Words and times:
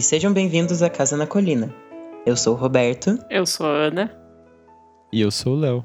E 0.00 0.02
sejam 0.02 0.32
bem-vindos 0.32 0.82
à 0.82 0.88
Casa 0.88 1.14
na 1.14 1.26
Colina. 1.26 1.70
Eu 2.24 2.34
sou 2.34 2.54
o 2.54 2.56
Roberto 2.56 3.18
Eu 3.28 3.44
sou 3.44 3.66
a 3.66 3.68
Ana. 3.68 4.10
E 5.12 5.20
eu 5.20 5.30
sou 5.30 5.52
o 5.52 5.60
Léo. 5.60 5.84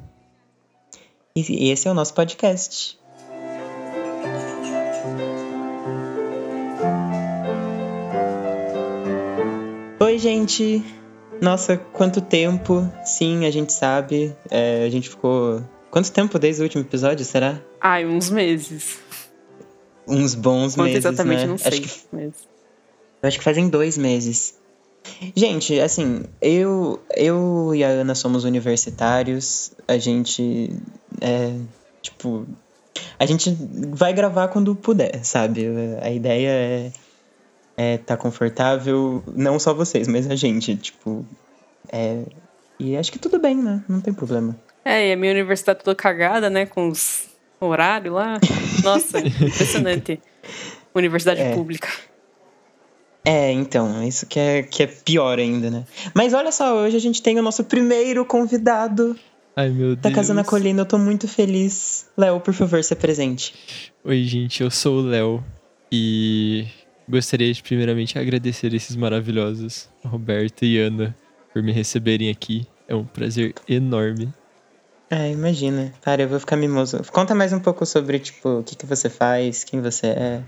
e 1.36 1.70
esse 1.70 1.86
é 1.86 1.92
o 1.92 1.94
nosso 1.94 2.14
podcast. 2.14 2.98
Oi, 10.00 10.18
gente! 10.18 10.82
Nossa, 11.42 11.76
quanto 11.76 12.22
tempo! 12.22 12.90
Sim, 13.04 13.46
a 13.46 13.52
gente 13.52 13.74
sabe. 13.74 14.34
é, 14.50 14.86
a 14.86 14.90
gente 14.90 15.10
ficou. 15.10 15.62
Quanto 15.92 16.10
tempo 16.10 16.40
desde 16.40 16.62
o 16.62 16.64
último 16.64 16.84
episódio, 16.84 17.26
será? 17.26 17.62
Ai, 17.82 18.06
uns 18.06 18.30
meses. 18.30 18.98
Uns 20.08 20.36
bons 20.36 20.74
Quanto 20.76 20.86
meses. 20.86 21.04
exatamente, 21.04 21.42
né? 21.42 21.48
não 21.48 21.58
sei. 21.58 21.68
Acho 21.68 21.82
que 21.82 21.90
Mas... 22.14 22.55
Eu 23.22 23.28
acho 23.28 23.38
que 23.38 23.44
fazem 23.44 23.70
dois 23.70 23.98
meses. 23.98 24.56
Gente, 25.36 25.80
assim, 25.80 26.24
eu, 26.42 27.00
eu 27.16 27.74
e 27.76 27.84
a 27.84 27.88
Ana 27.88 28.16
somos 28.16 28.44
universitários. 28.44 29.72
A 29.88 29.98
gente 29.98 30.72
é, 31.22 31.54
tipo, 32.02 32.46
a 33.20 33.26
gente 33.26 33.56
vai 33.92 34.14
gravar 34.14 34.48
quando 34.48 34.76
puder, 34.76 35.24
sabe? 35.24 35.68
A 36.02 36.10
ideia 36.10 36.50
é 36.50 36.92
é 37.78 37.98
tá 37.98 38.16
confortável, 38.16 39.22
não 39.36 39.60
só 39.60 39.74
vocês, 39.74 40.08
mas 40.08 40.30
a 40.30 40.36
gente, 40.36 40.76
tipo, 40.78 41.26
é, 41.92 42.24
e 42.80 42.96
acho 42.96 43.12
que 43.12 43.20
tudo 43.20 43.38
bem, 43.40 43.56
né? 43.56 43.84
Não 43.88 44.00
tem 44.00 44.14
problema. 44.14 44.58
É, 44.84 45.10
e 45.10 45.14
a 45.14 45.18
minha 45.18 45.32
universidade 45.32 45.84
toda 45.84 45.96
cagada, 45.96 46.50
né? 46.50 46.66
Com 46.66 46.90
os 46.90 47.28
horários 47.60 48.14
lá. 48.14 48.40
Nossa, 48.84 49.20
impressionante. 49.26 50.22
Universidade 50.94 51.42
É. 51.42 51.54
pública. 51.54 51.90
É, 53.26 53.52
então, 53.52 54.04
isso 54.08 54.28
que 54.28 54.40
é, 54.40 54.64
que 54.64 54.84
é 54.84 54.88
pior 54.88 55.40
ainda, 55.40 55.72
né? 55.72 55.84
Mas 56.14 56.34
olha 56.34 56.52
só, 56.52 56.78
hoje 56.78 56.96
a 56.96 57.00
gente 57.00 57.22
tem 57.22 57.40
o 57.40 57.42
nosso 57.42 57.64
primeiro 57.64 58.24
convidado 58.24 59.16
Ai, 59.56 59.70
meu 59.70 59.96
da 59.96 60.02
Deus. 60.04 60.16
Casa 60.16 60.34
na 60.34 60.44
Colina. 60.44 60.82
Eu 60.82 60.86
tô 60.86 60.98
muito 60.98 61.28
feliz. 61.28 62.08
Léo, 62.18 62.42
por 62.42 62.54
favor, 62.54 62.84
se 62.84 62.94
apresente. 62.94 63.56
Oi, 64.04 64.24
gente, 64.24 64.62
eu 64.62 64.70
sou 64.70 64.98
o 64.98 65.02
Léo. 65.02 65.44
E 65.90 66.68
gostaria 67.08 67.54
de 67.54 67.64
primeiramente 67.64 68.20
agradecer 68.20 68.74
esses 68.74 68.96
maravilhosos, 68.96 69.88
Roberto 70.04 70.66
e 70.66 70.78
Ana, 70.78 71.16
por 71.54 71.64
me 71.64 71.72
receberem 71.72 72.30
aqui. 72.30 72.68
É 72.88 72.94
um 72.94 73.06
prazer 73.06 73.54
enorme. 73.68 74.34
Ah, 75.10 75.28
imagina. 75.28 75.94
Para, 76.04 76.24
eu 76.24 76.28
vou 76.28 76.40
ficar 76.40 76.58
mimoso. 76.58 77.02
Conta 77.12 77.34
mais 77.34 77.54
um 77.54 77.60
pouco 77.60 77.86
sobre, 77.86 78.20
tipo, 78.20 78.60
o 78.60 78.64
que, 78.64 78.76
que 78.76 78.86
você 78.86 79.10
faz, 79.10 79.64
quem 79.64 79.82
você 79.82 80.08
é, 80.08 80.44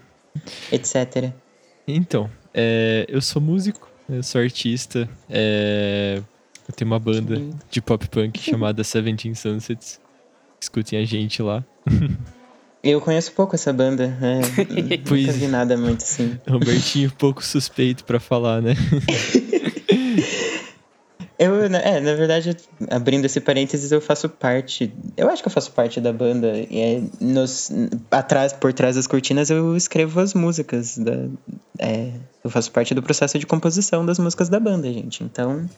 etc. 0.71 1.31
Então, 1.87 2.29
é, 2.59 3.05
eu 3.07 3.21
sou 3.21 3.39
músico, 3.39 3.87
eu 4.09 4.23
sou 4.23 4.41
artista, 4.41 5.07
é, 5.29 6.19
eu 6.67 6.73
tenho 6.73 6.89
uma 6.89 6.97
banda 6.99 7.39
de 7.69 7.79
pop 7.79 8.07
punk 8.09 8.39
chamada 8.41 8.83
Seventeen 8.83 9.35
Sunsets. 9.35 10.01
Escutem 10.59 10.99
a 10.99 11.05
gente 11.05 11.41
lá. 11.41 11.63
Eu 12.83 13.01
conheço 13.01 13.31
pouco 13.33 13.55
essa 13.55 13.73
banda. 13.73 14.15
É, 14.21 14.97
Pois 15.05 15.25
nunca 15.25 15.37
vi 15.37 15.47
nada 15.47 15.75
muito 15.75 16.03
assim. 16.03 16.39
Robertinho, 16.47 17.11
pouco 17.11 17.43
suspeito 17.43 18.05
pra 18.05 18.19
falar, 18.19 18.61
né? 18.61 18.75
Eu, 21.39 21.69
na- 21.69 21.77
é, 21.79 21.99
na 21.99 22.15
verdade, 22.15 22.57
abrindo 22.89 23.25
esse 23.25 23.39
parênteses, 23.39 23.91
eu 23.91 24.01
faço 24.01 24.27
parte. 24.27 24.91
Eu 25.15 25.29
acho 25.29 25.43
que 25.43 25.47
eu 25.47 25.51
faço 25.51 25.71
parte 25.71 26.01
da 26.01 26.11
banda. 26.11 26.51
E 26.69 26.79
é, 26.79 27.01
nos, 27.21 27.69
atrás, 28.09 28.53
por 28.53 28.73
trás 28.73 28.95
das 28.95 29.05
cortinas, 29.05 29.49
eu 29.51 29.75
escrevo 29.77 30.19
as 30.19 30.33
músicas. 30.33 30.97
Da, 30.97 31.13
é, 31.77 32.11
eu 32.43 32.49
faço 32.49 32.71
parte 32.71 32.95
do 32.95 33.03
processo 33.03 33.37
de 33.37 33.45
composição 33.45 34.03
das 34.05 34.17
músicas 34.17 34.49
da 34.49 34.59
banda, 34.59 34.91
gente. 34.91 35.23
Então, 35.23 35.69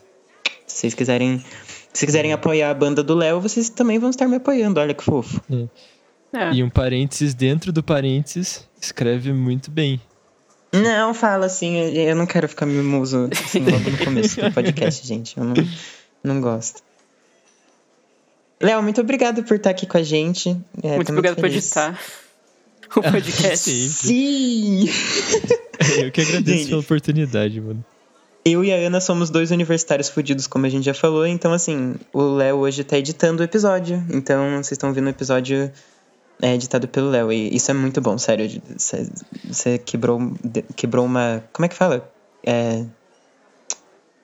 se 0.66 0.78
vocês 0.78 0.94
quiserem. 0.94 1.44
Se 1.92 2.06
quiserem 2.06 2.32
apoiar 2.32 2.70
a 2.70 2.74
banda 2.74 3.04
do 3.04 3.14
Léo, 3.16 3.42
vocês 3.42 3.68
também 3.70 3.98
vão 4.00 4.12
estar 4.12 4.28
me 4.28 4.36
apoiando. 4.36 4.80
Olha 4.80 4.94
que 4.94 5.04
fofo. 5.04 5.42
É. 6.32 6.54
E 6.54 6.64
um 6.64 6.70
parênteses 6.70 7.34
dentro 7.34 7.74
do 7.74 7.82
parênteses, 7.84 8.64
escreve 8.80 9.34
muito 9.34 9.72
bem. 9.72 10.00
Não, 10.72 11.14
fala 11.14 11.46
assim, 11.48 11.78
eu- 11.78 12.16
não 12.16 12.26
quero 12.26 12.48
ficar 12.48 12.66
mimoso 12.66 13.30
assim, 13.44 13.60
logo 13.60 13.90
no 13.90 13.98
começo 13.98 14.40
do 14.42 14.52
podcast, 14.52 15.06
gente. 15.08 15.36
Eu 15.38 15.44
não, 15.44 15.54
não 16.24 16.42
gosto. 16.42 16.82
Léo, 18.62 18.84
muito 18.84 19.00
obrigado 19.02 19.44
por 19.44 19.56
estar 19.56 19.70
aqui 19.70 19.86
com 19.86 19.98
a 19.98 20.04
gente. 20.04 20.56
É, 20.84 20.96
Muito 20.98 21.12
obrigado 21.12 21.38
por 21.38 21.46
editar 21.46 21.98
o 22.96 23.02
podcast. 23.02 23.70
Sim. 23.72 23.90
Sim! 23.90 24.90
Eu 26.04 26.12
que 26.12 26.20
agradeço 26.22 26.58
Gente. 26.58 26.68
pela 26.70 26.82
oportunidade, 26.82 27.62
mano. 27.62 27.84
Eu 28.44 28.64
e 28.64 28.72
a 28.74 28.76
Ana 28.76 29.00
somos 29.00 29.30
dois 29.30 29.50
universitários 29.52 30.10
fudidos, 30.10 30.46
como 30.46 30.66
a 30.66 30.70
gente 30.70 30.84
já 30.84 30.94
falou. 30.94 31.26
Então, 31.26 31.54
assim, 31.54 31.96
o 32.12 32.22
Léo 32.36 32.58
hoje 32.58 32.84
tá 32.84 32.98
editando 32.98 33.42
o 33.42 33.46
episódio. 33.46 34.04
Então, 34.12 34.52
vocês 34.58 34.72
estão 34.74 34.92
vendo 34.94 35.08
o 35.08 35.10
episódio 35.10 35.72
é, 36.42 36.54
editado 36.54 36.88
pelo 36.88 37.10
Léo. 37.10 37.32
E 37.32 37.56
isso 37.56 37.70
é 37.72 37.74
muito 37.74 38.02
bom, 38.02 38.18
sério. 38.18 38.62
Você, 38.78 39.78
quebrou, 39.78 40.20
quebrou 40.76 41.06
uma. 41.06 41.44
Como 41.52 41.66
é 41.66 41.70
que 41.70 41.76
fala? 41.76 42.10
É, 42.46 42.86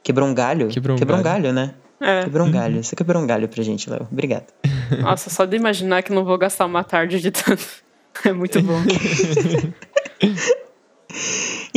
quebrou 0.03 0.27
um 0.27 0.33
galho? 0.33 0.67
Quebrou 0.69 0.97
um 0.97 1.01
um 1.01 1.05
galho. 1.05 1.23
galho, 1.23 1.53
né? 1.53 1.75
É. 1.99 2.23
Quebrou 2.23 2.47
um 2.47 2.51
galho. 2.51 2.83
Você 2.83 2.95
quebrou 2.95 3.21
um 3.21 3.27
galho 3.27 3.47
pra 3.47 3.63
gente, 3.63 3.89
Léo. 3.89 4.07
Obrigado. 4.11 4.45
Nossa, 5.01 5.29
só 5.29 5.45
de 5.45 5.55
imaginar 5.55 6.03
que 6.03 6.13
não 6.13 6.23
vou 6.23 6.37
gastar 6.37 6.65
uma 6.65 6.83
tarde 6.83 7.17
editando. 7.17 7.61
É 8.23 8.31
muito 8.31 8.61
bom. 8.61 8.81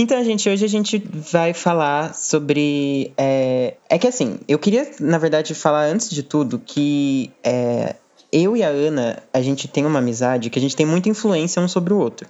Então, 0.00 0.22
gente, 0.22 0.49
hoje 0.49 0.65
a 0.65 0.69
gente 0.69 0.99
vai 1.32 1.53
falar 1.53 2.15
sobre. 2.15 3.12
É, 3.16 3.75
é 3.91 3.99
que 3.99 4.06
assim, 4.06 4.38
eu 4.47 4.56
queria, 4.56 4.88
na 5.00 5.19
verdade, 5.19 5.56
falar 5.56 5.87
antes 5.87 6.09
de 6.09 6.22
tudo 6.22 6.62
que 6.65 7.32
é, 7.43 7.97
eu 8.33 8.56
e 8.56 8.62
a 8.62 8.69
Ana, 8.69 9.22
a 9.33 9.41
gente 9.41 9.66
tem 9.69 9.87
uma 9.87 9.99
amizade 9.99 10.50
que 10.50 10.59
a 10.59 10.62
gente 10.62 10.77
tem 10.77 10.87
muita 10.87 11.09
influência 11.09 11.61
um 11.62 11.69
sobre 11.69 11.93
o 11.93 11.99
outro. 11.99 12.28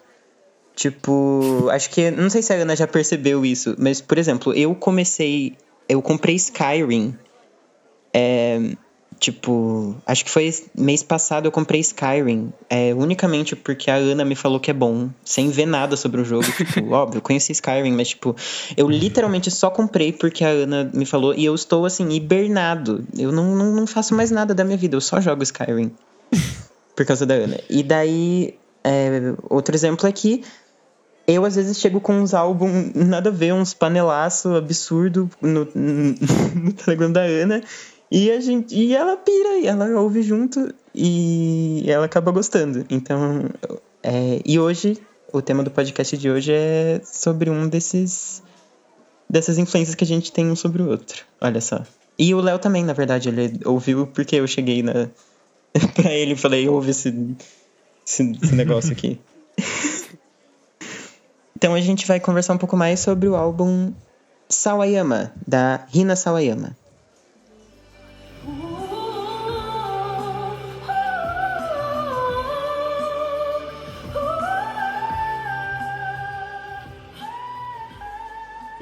Tipo, 0.75 1.69
acho 1.71 1.91
que. 1.91 2.11
Não 2.11 2.31
sei 2.31 2.41
se 2.41 2.53
a 2.53 2.57
Ana 2.57 2.77
já 2.77 2.87
percebeu 2.87 3.45
isso, 3.45 3.75
mas, 3.79 4.01
por 4.01 4.17
exemplo, 4.17 4.55
eu 4.55 4.75
comecei. 4.75 5.57
Eu 5.89 6.01
comprei 6.01 6.37
Skyrim. 6.37 7.17
É, 8.15 8.77
tipo, 9.19 9.97
acho 10.07 10.25
que 10.25 10.31
foi 10.31 10.55
mês 10.75 11.03
passado 11.03 11.47
eu 11.47 11.53
comprei 11.53 11.81
Skyrim. 11.81 12.53
É, 12.71 12.95
unicamente 12.95 13.57
porque 13.57 13.91
a 13.91 13.97
Ana 13.97 14.25
me 14.25 14.35
falou 14.35 14.61
que 14.61 14.71
é 14.71 14.75
bom, 14.75 15.11
sem 15.25 15.51
ver 15.51 15.67
nada 15.67 15.97
sobre 15.97 16.21
o 16.21 16.25
jogo. 16.25 16.45
Tipo, 16.45 16.91
óbvio, 16.93 17.19
eu 17.19 17.23
conheci 17.23 17.53
Skyrim, 17.53 17.93
mas, 17.93 18.09
tipo, 18.09 18.35
eu 18.77 18.89
literalmente 18.89 19.51
só 19.51 19.71
comprei 19.71 20.13
porque 20.13 20.45
a 20.45 20.49
Ana 20.49 20.91
me 20.93 21.05
falou 21.05 21.35
e 21.35 21.45
eu 21.45 21.55
estou, 21.55 21.85
assim, 21.85 22.09
hibernado. 22.11 23.05
Eu 23.17 23.33
não, 23.33 23.55
não, 23.55 23.75
não 23.75 23.87
faço 23.87 24.15
mais 24.15 24.31
nada 24.31 24.55
da 24.55 24.65
minha 24.65 24.77
vida, 24.77 24.97
eu 24.97 25.01
só 25.01 25.21
jogo 25.21 25.43
Skyrim. 25.43 25.91
por 26.95 27.07
causa 27.07 27.25
da 27.25 27.35
Ana. 27.35 27.61
E 27.71 27.83
daí, 27.83 28.55
é, 28.83 29.35
outro 29.49 29.75
exemplo 29.75 30.09
é 30.09 30.13
que 30.13 30.43
eu, 31.29 31.45
às 31.45 31.57
vezes, 31.57 31.79
chego 31.79 32.01
com 32.01 32.15
uns 32.15 32.33
álbuns 32.33 32.95
nada 32.95 33.29
a 33.29 33.33
ver, 33.33 33.53
uns 33.53 33.75
panelaço 33.75 34.57
absurdo 34.57 35.31
no, 35.43 35.69
no 35.75 36.73
Telegram 36.73 37.13
da 37.13 37.21
Ana. 37.21 37.63
E, 38.11 38.31
a 38.31 38.41
gente, 38.41 38.75
e 38.75 38.95
ela 38.95 39.17
pira, 39.17 39.59
e 39.59 39.67
ela 39.67 39.87
ouve 40.01 40.23
junto 40.23 40.75
e 40.95 41.85
ela 41.87 42.07
acaba 42.07 42.31
gostando. 42.31 42.85
Então, 42.89 43.51
é, 44.03 44.41
e 44.45 44.59
hoje, 44.59 44.99
o 45.33 45.43
tema 45.43 45.63
do 45.63 45.71
podcast 45.71 46.17
de 46.17 46.31
hoje 46.31 46.53
é 46.53 47.01
sobre 47.05 47.51
um 47.51 47.69
desses. 47.69 48.43
dessas 49.29 49.59
influências 49.59 49.95
que 49.95 50.05
a 50.05 50.07
gente 50.07 50.33
tem 50.33 50.51
um 50.51 50.57
sobre 50.57 50.83
o 50.83 50.89
outro. 50.89 51.25
Olha 51.41 51.61
só. 51.61 51.85
E 52.19 52.35
o 52.35 52.41
Léo 52.41 52.59
também, 52.59 52.83
na 52.83 52.95
verdade, 52.95 53.29
ele 53.29 53.61
ouviu 53.65 54.07
porque 54.07 54.37
eu 54.37 54.47
cheguei 54.47 54.83
na, 54.83 55.09
pra 55.95 56.11
ele 56.11 56.33
e 56.33 56.37
falei: 56.37 56.69
ouve 56.69 56.91
esse, 56.91 57.37
esse, 58.07 58.33
esse 58.43 58.55
negócio 58.55 58.93
aqui. 58.93 59.21
Então 61.57 61.75
a 61.75 61.81
gente 61.81 62.07
vai 62.07 62.21
conversar 62.21 62.55
um 62.55 62.57
pouco 62.57 62.77
mais 62.77 63.01
sobre 63.01 63.29
o 63.29 63.35
álbum 63.35 63.93
Sawayama, 64.49 65.33
da 65.45 65.85
Hina 65.93 66.15
Sawayama. 66.15 66.77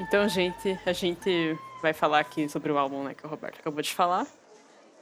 Então, 0.07 0.27
gente, 0.29 0.79
a 0.85 0.93
gente 0.93 1.57
vai 1.81 1.91
falar 1.91 2.19
aqui 2.19 2.47
sobre 2.47 2.71
o 2.71 2.77
álbum, 2.77 3.03
né, 3.03 3.13
que 3.13 3.25
o 3.25 3.29
Roberto 3.29 3.59
acabou 3.59 3.81
de 3.81 3.93
falar. 3.93 4.25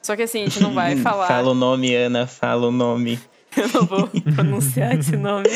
Só 0.01 0.15
que 0.15 0.23
assim, 0.23 0.41
a 0.41 0.45
gente 0.45 0.59
não 0.61 0.73
vai 0.73 0.95
falar. 1.03 1.27
Fala 1.27 1.51
o 1.51 1.53
nome, 1.53 1.93
Ana, 1.93 2.25
fala 2.25 2.67
o 2.67 2.71
nome. 2.71 3.19
Eu 3.55 3.69
não 3.69 3.85
vou 3.85 4.09
pronunciar 4.35 4.99
esse 4.99 5.15
nome, 5.15 5.47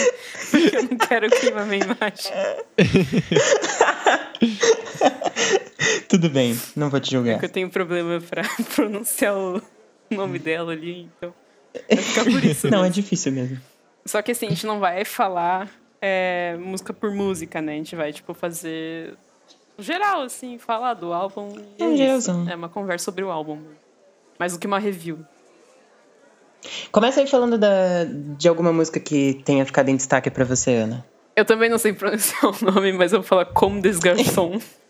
porque 0.49 0.77
eu 0.77 0.83
não 0.83 0.97
quero 0.97 1.29
queimar 1.29 1.65
minha 1.65 1.83
imagem. 1.83 2.31
Tudo 6.07 6.29
bem, 6.29 6.57
não 6.77 6.89
vou 6.89 7.01
te 7.01 7.11
julgar. 7.11 7.33
Porque 7.33 7.47
eu 7.47 7.49
tenho 7.49 7.69
problema 7.69 8.21
pra 8.21 8.43
pronunciar 8.73 9.35
o 9.35 9.61
nome 10.09 10.39
dela 10.39 10.71
ali, 10.71 11.01
então. 11.01 11.33
Vai 11.89 11.97
ficar 11.97 12.23
por 12.23 12.41
isso. 12.41 12.69
Não, 12.69 12.79
é 12.79 12.83
mesmo. 12.83 12.93
difícil 12.93 13.33
mesmo. 13.33 13.59
Só 14.05 14.21
que 14.21 14.31
assim, 14.31 14.45
a 14.45 14.49
gente 14.49 14.65
não 14.65 14.79
vai 14.79 15.03
falar 15.03 15.69
é, 16.01 16.55
música 16.57 16.93
por 16.93 17.13
música, 17.13 17.61
né? 17.61 17.73
A 17.73 17.75
gente 17.75 17.97
vai, 17.97 18.13
tipo, 18.13 18.33
fazer 18.33 19.17
geral, 19.81 20.21
assim, 20.21 20.57
falar 20.57 20.93
do 20.93 21.13
álbum. 21.13 21.55
É 21.77 21.85
isso. 21.85 21.97
geralzão. 21.97 22.49
É 22.49 22.55
uma 22.55 22.69
conversa 22.69 23.05
sobre 23.05 23.23
o 23.23 23.31
álbum. 23.31 23.59
Mais 24.39 24.53
do 24.53 24.59
que 24.59 24.67
uma 24.67 24.79
review. 24.79 25.19
Começa 26.91 27.21
aí 27.21 27.27
falando 27.27 27.57
da, 27.57 28.05
de 28.37 28.47
alguma 28.47 28.71
música 28.73 28.99
que 28.99 29.41
tenha 29.45 29.65
ficado 29.65 29.89
em 29.89 29.95
destaque 29.95 30.29
pra 30.29 30.43
você, 30.45 30.71
Ana. 30.75 31.05
Eu 31.35 31.45
também 31.45 31.69
não 31.69 31.77
sei 31.77 31.93
pronunciar 31.93 32.45
o 32.45 32.65
nome, 32.65 32.91
mas 32.93 33.13
eu 33.13 33.19
vou 33.19 33.27
falar 33.27 33.45
Comme 33.45 33.81
des 33.81 33.99
Garçons. 33.99 34.63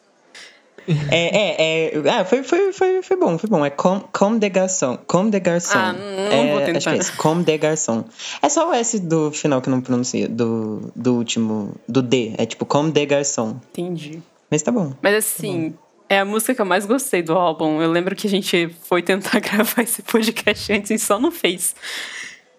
É, 1.11 1.91
é, 1.91 1.97
é. 1.97 2.09
Ah, 2.09 2.25
foi, 2.25 2.41
foi, 2.41 2.73
foi, 2.73 3.03
foi 3.03 3.17
bom, 3.17 3.37
foi 3.37 3.47
bom. 3.47 3.63
É 3.63 3.69
Comme, 3.69 4.03
comme 4.11 4.39
de 4.39 4.49
Garçon. 4.49 4.97
Comme 5.05 5.29
de 5.29 5.39
Garçon. 5.39 5.77
Ah, 5.77 5.93
não 5.93 5.99
é, 5.99 6.51
vou 6.51 6.61
tentar. 6.61 6.91
Acho 6.91 7.11
que 7.11 7.15
é. 7.15 7.21
Comme 7.21 7.43
de 7.43 7.57
Garçon. 7.57 8.05
É 8.41 8.49
só 8.49 8.69
o 8.69 8.73
S 8.73 8.99
do 8.99 9.31
final 9.31 9.61
que 9.61 9.69
eu 9.69 9.71
não 9.71 9.81
pronuncia, 9.81 10.27
do, 10.27 10.91
do 10.95 11.15
último, 11.15 11.75
do 11.87 12.01
D. 12.01 12.33
É 12.37 12.45
tipo 12.45 12.65
Comme 12.65 12.91
de 12.91 13.05
Garçon. 13.05 13.59
Entendi. 13.71 14.21
Mas 14.49 14.61
tá 14.61 14.71
bom. 14.71 14.93
Mas 15.01 15.15
assim, 15.15 15.75
é 16.07 16.19
a 16.19 16.25
música 16.25 16.55
que 16.55 16.61
eu 16.61 16.65
mais 16.65 16.85
gostei 16.85 17.21
do 17.21 17.33
álbum. 17.33 17.81
Eu 17.81 17.91
lembro 17.91 18.15
que 18.15 18.27
a 18.27 18.29
gente 18.29 18.69
foi 18.83 19.01
tentar 19.01 19.39
gravar 19.41 19.83
esse 19.83 20.01
podcast 20.01 20.71
antes 20.73 20.89
e 20.91 20.97
só 20.99 21.19
não 21.19 21.31
fez. 21.31 21.75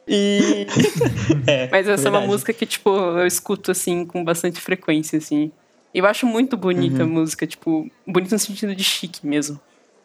E... 0.07 0.67
É, 1.47 1.69
Mas 1.71 1.89
essa 1.89 2.09
é 2.09 2.11
uma 2.11 2.21
música 2.21 2.53
que, 2.53 2.67
tipo, 2.67 2.91
eu 2.91 3.27
escuto, 3.27 3.71
assim, 3.71 4.05
com 4.05 4.23
bastante 4.25 4.61
frequência, 4.61 5.17
assim. 5.19 5.51
Eu 5.93 6.07
acho 6.07 6.27
muito 6.27 6.57
bonita 6.57 7.03
a 7.03 7.07
Uhum. 7.07 7.13
música, 7.13 7.47
tipo, 7.47 7.91
bonita 8.07 8.35
no 8.35 8.39
sentido 8.39 8.75
de 8.75 8.85
chique 8.85 9.27
mesmo. 9.27 9.61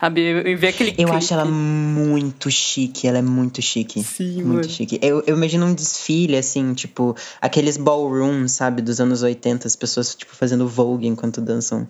Sabe? 0.05 0.21
Eu, 0.21 0.57
ver 0.57 0.67
aquele 0.67 0.91
Eu 0.91 0.95
clipe. 0.97 1.11
acho 1.11 1.33
ela 1.33 1.45
muito 1.45 2.51
chique, 2.51 3.07
ela 3.07 3.17
é 3.17 3.21
muito 3.21 3.59
chique. 3.61 4.03
Sim, 4.03 4.43
muito 4.43 4.65
mano. 4.65 4.69
chique. 4.69 4.99
Eu, 5.01 5.23
eu 5.25 5.35
imagino 5.35 5.65
um 5.65 5.73
desfile, 5.73 6.37
assim, 6.37 6.73
tipo, 6.75 7.15
aqueles 7.41 7.75
ballrooms, 7.75 8.51
sabe, 8.51 8.83
dos 8.83 8.99
anos 8.99 9.23
80, 9.23 9.67
as 9.67 9.75
pessoas, 9.75 10.13
tipo, 10.13 10.35
fazendo 10.35 10.67
vogue 10.67 11.07
enquanto 11.07 11.41
dançam 11.41 11.87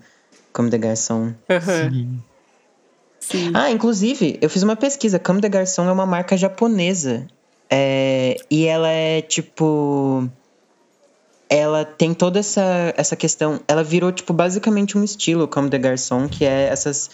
como 0.54 0.70
de 0.70 0.78
garçom. 0.78 1.34
Aham, 1.50 1.90
Sim. 1.92 2.20
sim. 3.20 3.52
Ah, 3.54 3.70
inclusive, 3.70 4.40
eu 4.42 4.50
fiz 4.50 4.64
uma 4.64 4.78
pesquisa. 4.78 5.20
Comme 5.20 5.42
de 5.42 5.50
Garçon 5.50 5.90
é 5.90 5.92
uma 5.92 6.06
marca 6.06 6.38
japonesa. 6.38 7.28
É, 7.70 8.38
e 8.50 8.66
ela 8.66 8.88
é 8.88 9.22
tipo. 9.22 10.30
Ela 11.50 11.84
tem 11.84 12.14
toda 12.14 12.40
essa, 12.40 12.94
essa 12.96 13.16
questão. 13.18 13.60
Ela 13.68 13.84
virou, 13.84 14.12
tipo, 14.14 14.32
basicamente 14.32 14.98
um 14.98 15.04
estilo 15.04 15.48
Comme 15.50 15.70
de 15.70 15.78
Garçon, 15.78 16.30
que 16.30 16.46
é 16.46 16.70
essas. 16.70 17.10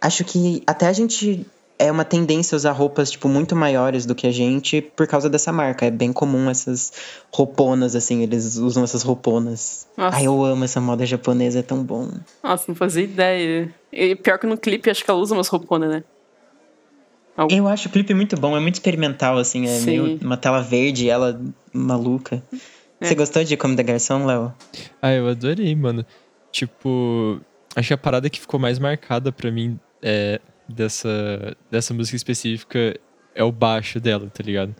Acho 0.00 0.24
que 0.24 0.62
até 0.66 0.86
a 0.86 0.92
gente. 0.92 1.46
É 1.78 1.92
uma 1.92 2.06
tendência 2.06 2.56
usar 2.56 2.72
roupas, 2.72 3.10
tipo, 3.10 3.28
muito 3.28 3.54
maiores 3.54 4.06
do 4.06 4.14
que 4.14 4.26
a 4.26 4.32
gente 4.32 4.80
por 4.80 5.06
causa 5.06 5.28
dessa 5.28 5.52
marca. 5.52 5.84
É 5.84 5.90
bem 5.90 6.10
comum 6.10 6.48
essas 6.48 6.90
rouponas, 7.30 7.94
assim, 7.94 8.22
eles 8.22 8.56
usam 8.56 8.82
essas 8.82 9.02
rouponas. 9.02 9.86
Nossa. 9.94 10.16
Ai, 10.16 10.26
eu 10.26 10.42
amo 10.42 10.64
essa 10.64 10.80
moda 10.80 11.04
japonesa, 11.04 11.58
é 11.58 11.62
tão 11.62 11.84
bom. 11.84 12.08
Nossa, 12.42 12.64
não 12.68 12.74
fazia 12.74 13.04
ideia. 13.04 13.74
E 13.92 14.16
pior 14.16 14.38
que 14.38 14.46
no 14.46 14.56
clipe, 14.56 14.88
acho 14.88 15.04
que 15.04 15.10
ela 15.10 15.20
usa 15.20 15.34
umas 15.34 15.48
rouponas, 15.48 15.90
né? 15.90 16.04
Eu 17.50 17.68
acho 17.68 17.88
o 17.88 17.92
clipe 17.92 18.14
muito 18.14 18.40
bom, 18.40 18.56
é 18.56 18.60
muito 18.60 18.76
experimental, 18.76 19.36
assim, 19.36 19.66
é 19.66 19.78
Sim. 19.78 19.84
meio 19.84 20.18
uma 20.22 20.38
tela 20.38 20.62
verde, 20.62 21.10
ela 21.10 21.38
maluca. 21.74 22.42
É. 22.98 23.06
Você 23.06 23.14
gostou 23.14 23.44
de 23.44 23.54
Como 23.58 23.76
da 23.76 23.82
Garçom, 23.82 24.24
Léo? 24.24 24.54
Ah, 25.02 25.12
eu 25.12 25.28
adorei, 25.28 25.74
mano. 25.76 26.06
Tipo, 26.50 27.38
acho 27.74 27.88
que 27.88 27.94
a 27.94 27.98
parada 27.98 28.30
que 28.30 28.40
ficou 28.40 28.58
mais 28.58 28.78
marcada 28.78 29.30
pra 29.30 29.50
mim 29.50 29.78
é, 30.02 30.40
dessa, 30.68 31.56
dessa 31.70 31.92
música 31.94 32.16
específica 32.16 32.98
é 33.34 33.42
o 33.44 33.52
baixo 33.52 34.00
dela, 34.00 34.30
tá 34.32 34.42
ligado? 34.42 34.74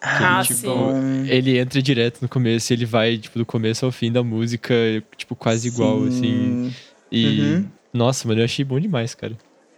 Ah, 0.00 0.42
tipo, 0.44 0.60
sim. 0.60 1.26
Ele 1.28 1.58
entra 1.58 1.80
direto 1.80 2.20
no 2.20 2.28
começo 2.28 2.72
e 2.72 2.76
ele 2.76 2.84
vai, 2.84 3.16
tipo, 3.16 3.38
do 3.38 3.46
começo 3.46 3.86
ao 3.86 3.90
fim 3.92 4.12
da 4.12 4.22
música, 4.22 4.74
tipo, 5.16 5.34
quase 5.34 5.68
igual, 5.68 6.00
Sim. 6.02 6.08
assim. 6.08 6.74
E. 7.10 7.26
Uhum. 7.40 7.64
Nossa, 7.92 8.28
mano, 8.28 8.40
eu 8.40 8.44
achei 8.44 8.64
bom 8.64 8.78
demais, 8.78 9.14
cara. 9.14 9.36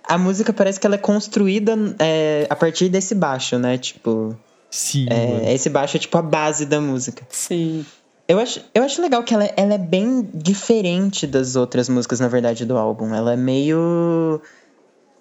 A 0.09 0.17
música 0.19 0.53
parece 0.53 0.81
que 0.81 0.87
ela 0.87 0.97
é 0.97 0.99
construída 0.99 1.77
é, 1.99 2.47
a 2.51 2.57
partir 2.57 2.89
desse 2.89 3.15
baixo, 3.15 3.59
né? 3.59 3.77
Tipo, 3.79 4.37
Sim, 4.71 5.07
mano. 5.09 5.45
é, 5.47 5.55
esse 5.55 5.69
baixo 5.71 5.97
é 5.97 6.01
tipo 6.01 6.17
a 6.19 6.23
base 6.23 6.67
da 6.67 6.81
música. 6.81 7.25
Sim. 7.29 7.85
Eu 8.27 8.41
acho, 8.41 8.61
eu 8.75 8.83
acho 8.83 9.01
legal 9.01 9.23
que 9.23 9.33
ela, 9.33 9.45
é- 9.45 9.55
ela 9.57 9.75
é 9.75 9.79
bem 9.79 10.29
diferente 10.35 11.27
das 11.27 11.55
outras 11.55 11.89
músicas, 11.89 12.19
na 12.19 12.27
verdade, 12.27 12.65
do 12.65 12.77
álbum. 12.77 13.15
Ela 13.15 13.35
é 13.35 13.37
meio. 13.37 14.41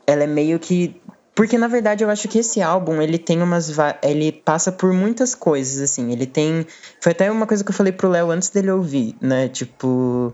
Ela 0.07 0.23
é 0.23 0.27
meio 0.27 0.59
que. 0.59 1.01
Porque, 1.33 1.57
na 1.57 1.67
verdade, 1.67 2.03
eu 2.03 2.09
acho 2.09 2.27
que 2.29 2.39
esse 2.39 2.61
álbum, 2.61 3.01
ele 3.01 3.17
tem 3.17 3.41
umas. 3.41 3.71
Ele 4.01 4.31
passa 4.31 4.71
por 4.71 4.93
muitas 4.93 5.35
coisas, 5.35 5.81
assim. 5.81 6.11
Ele 6.11 6.25
tem. 6.25 6.65
Foi 7.01 7.11
até 7.11 7.29
uma 7.31 7.45
coisa 7.45 7.63
que 7.63 7.69
eu 7.71 7.75
falei 7.75 7.91
pro 7.91 8.09
Léo 8.09 8.31
antes 8.31 8.49
dele 8.49 8.71
ouvir, 8.71 9.15
né? 9.21 9.49
Tipo. 9.49 10.33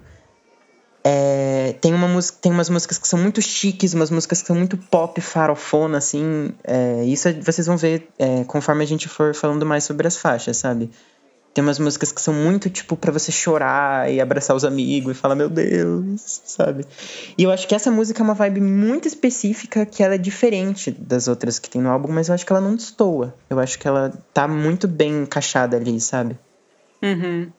é, 1.03 1.75
tem, 1.81 1.93
uma 1.93 2.07
música, 2.07 2.37
tem 2.41 2.51
umas 2.51 2.69
músicas 2.69 2.97
que 2.97 3.07
são 3.07 3.17
muito 3.19 3.41
chiques, 3.41 3.93
umas 3.93 4.11
músicas 4.11 4.41
que 4.41 4.47
são 4.47 4.55
muito 4.55 4.77
pop, 4.77 5.19
farofona, 5.19 5.97
assim. 5.97 6.53
é, 6.63 7.03
isso 7.05 7.27
vocês 7.41 7.65
vão 7.65 7.77
ver 7.77 8.07
é, 8.19 8.43
conforme 8.43 8.83
a 8.83 8.87
gente 8.87 9.07
for 9.09 9.33
falando 9.33 9.65
mais 9.65 9.83
sobre 9.83 10.07
as 10.07 10.17
faixas, 10.17 10.57
sabe? 10.57 10.91
Tem 11.53 11.61
umas 11.61 11.79
músicas 11.79 12.13
que 12.13 12.21
são 12.21 12.33
muito, 12.33 12.69
tipo, 12.69 12.95
pra 12.95 13.11
você 13.11 13.29
chorar 13.31 14.09
e 14.11 14.21
abraçar 14.21 14.55
os 14.55 14.63
amigos 14.63 15.11
e 15.11 15.19
falar, 15.19 15.35
meu 15.35 15.49
Deus, 15.49 16.21
sabe? 16.45 16.85
E 17.37 17.43
eu 17.43 17.51
acho 17.51 17.67
que 17.67 17.75
essa 17.75 17.91
música 17.91 18.21
é 18.21 18.23
uma 18.23 18.33
vibe 18.33 18.61
muito 18.61 19.05
específica, 19.07 19.85
que 19.85 20.01
ela 20.01 20.15
é 20.15 20.17
diferente 20.17 20.91
das 20.91 21.27
outras 21.27 21.59
que 21.59 21.69
tem 21.69 21.81
no 21.81 21.89
álbum, 21.89 22.09
mas 22.09 22.29
eu 22.29 22.35
acho 22.35 22.45
que 22.45 22.53
ela 22.53 22.61
não 22.61 22.75
destoa. 22.75 23.35
Eu 23.49 23.59
acho 23.59 23.77
que 23.77 23.87
ela 23.87 24.13
tá 24.33 24.47
muito 24.47 24.87
bem 24.87 25.23
encaixada 25.23 25.75
ali, 25.75 25.99
sabe? 25.99 26.39
Uhum. 27.03 27.51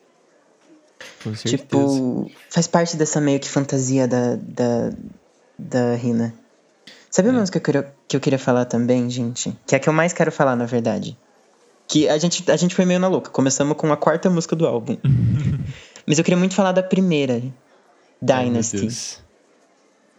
Com 1.23 1.35
certeza. 1.35 1.63
Tipo, 1.63 2.31
faz 2.49 2.67
parte 2.67 2.97
dessa 2.97 3.21
meio 3.21 3.41
que 3.41 3.49
fantasia 3.49 4.09
da, 4.09 4.37
da, 4.37 4.91
da 5.59 5.95
Rina. 5.97 6.35
Sabe 7.11 7.29
uma 7.29 7.41
música 7.41 7.61
que 7.61 7.69
eu, 7.69 7.75
queria, 7.75 7.95
que 8.09 8.17
eu 8.17 8.21
queria 8.21 8.39
falar 8.39 8.65
também, 8.65 9.11
gente? 9.11 9.55
Que 9.67 9.75
é 9.75 9.77
a 9.77 9.81
que 9.81 9.87
eu 9.87 9.93
mais 9.93 10.15
quero 10.15 10.33
falar, 10.33 10.57
na 10.57 10.65
verdade. 10.65 11.19
Que 11.93 12.09
a 12.09 12.17
gente, 12.17 12.51
a 12.51 12.57
gente 12.57 12.75
foi 12.75 12.87
meio 12.87 12.99
na 12.99 13.07
louca. 13.07 13.31
Começamos 13.31 13.77
com 13.77 13.93
a 13.93 13.97
quarta 13.99 14.31
música 14.31 14.57
do 14.57 14.67
álbum. 14.67 14.97
Mas 16.09 16.17
eu 16.17 16.25
queria 16.25 16.39
muito 16.39 16.55
falar 16.55 16.73
da 16.73 16.83
primeira. 16.83 17.43
Dynasty. 18.23 18.81
Deus. 18.81 19.21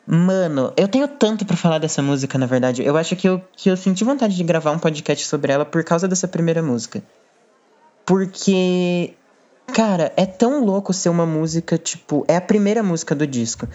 Mano, 0.05 0.71
eu 0.77 0.87
tenho 0.87 1.07
tanto 1.07 1.43
pra 1.47 1.57
falar 1.57 1.79
dessa 1.79 1.99
música, 1.99 2.37
na 2.37 2.45
verdade. 2.45 2.83
Eu 2.83 2.95
acho 2.95 3.15
que 3.15 3.27
eu, 3.27 3.41
que 3.55 3.71
eu 3.71 3.75
senti 3.75 4.03
vontade 4.03 4.35
de 4.35 4.43
gravar 4.43 4.69
um 4.69 4.77
podcast 4.77 5.25
sobre 5.25 5.51
ela 5.51 5.65
por 5.65 5.83
causa 5.83 6.07
dessa 6.07 6.27
primeira 6.27 6.61
música. 6.61 7.01
Porque, 8.05 9.15
cara, 9.73 10.13
é 10.15 10.25
tão 10.25 10.63
louco 10.63 10.93
ser 10.93 11.09
uma 11.09 11.25
música, 11.25 11.77
tipo, 11.77 12.23
é 12.27 12.37
a 12.37 12.41
primeira 12.41 12.83
música 12.83 13.15
do 13.15 13.25
disco. 13.25 13.67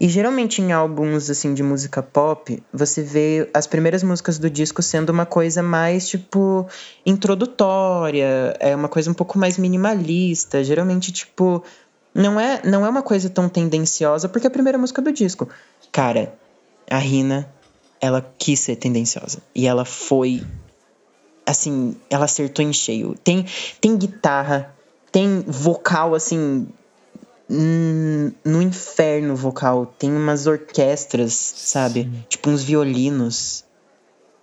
E 0.00 0.08
geralmente 0.08 0.62
em 0.62 0.72
álbuns, 0.72 1.28
assim, 1.28 1.52
de 1.52 1.62
música 1.62 2.02
pop, 2.02 2.60
você 2.72 3.02
vê 3.02 3.48
as 3.52 3.66
primeiras 3.66 4.02
músicas 4.02 4.38
do 4.38 4.48
disco 4.48 4.82
sendo 4.82 5.10
uma 5.10 5.26
coisa 5.26 5.62
mais, 5.62 6.08
tipo, 6.08 6.66
introdutória, 7.04 8.56
é 8.58 8.74
uma 8.74 8.88
coisa 8.88 9.10
um 9.10 9.14
pouco 9.14 9.38
mais 9.38 9.58
minimalista. 9.58 10.64
Geralmente, 10.64 11.12
tipo, 11.12 11.62
não 12.14 12.40
é, 12.40 12.62
não 12.64 12.84
é 12.86 12.88
uma 12.88 13.02
coisa 13.02 13.28
tão 13.28 13.48
tendenciosa, 13.48 14.28
porque 14.28 14.46
é 14.46 14.48
a 14.48 14.52
primeira 14.52 14.78
música 14.78 15.02
do 15.02 15.12
disco. 15.12 15.48
Cara, 15.92 16.34
a 16.90 16.98
Rina, 16.98 17.46
ela 18.00 18.26
quis 18.38 18.58
ser 18.58 18.76
tendenciosa. 18.76 19.42
E 19.54 19.66
ela 19.66 19.84
foi. 19.84 20.42
Assim, 21.44 21.94
ela 22.08 22.24
acertou 22.24 22.64
em 22.64 22.72
cheio. 22.72 23.14
Tem, 23.22 23.44
tem 23.80 23.96
guitarra, 23.96 24.74
tem 25.12 25.40
vocal, 25.46 26.14
assim. 26.14 26.66
No 27.48 28.62
inferno 28.62 29.36
vocal. 29.36 29.86
Tem 29.98 30.10
umas 30.10 30.46
orquestras, 30.46 31.32
sabe? 31.34 32.10
Tipo 32.28 32.48
uns 32.50 32.64
violinos. 32.64 33.64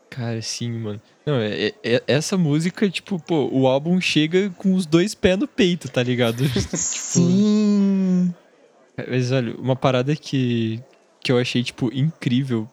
Cara, 0.10 0.42
sim, 0.42 0.72
mano. 0.72 1.02
Não, 1.26 1.36
é, 1.36 1.74
é- 1.84 2.04
essa 2.08 2.36
música, 2.38 2.90
tipo, 2.90 3.20
pô, 3.20 3.48
o 3.52 3.68
álbum 3.68 4.00
chega 4.02 4.50
com 4.58 4.74
os 4.74 4.86
dois 4.86 5.14
pés 5.14 5.38
no 5.38 5.48
peito, 5.48 5.88
tá 5.90 6.02
ligado? 6.02 6.44
Sim. 6.76 8.34
Mas 9.08 9.32
olha, 9.32 9.56
uma 9.56 9.76
parada 9.76 10.16
que, 10.16 10.82
que 11.22 11.32
eu 11.32 11.38
achei, 11.38 11.64
tipo, 11.64 11.90
incrível 11.94 12.68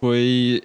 foi, 0.00 0.62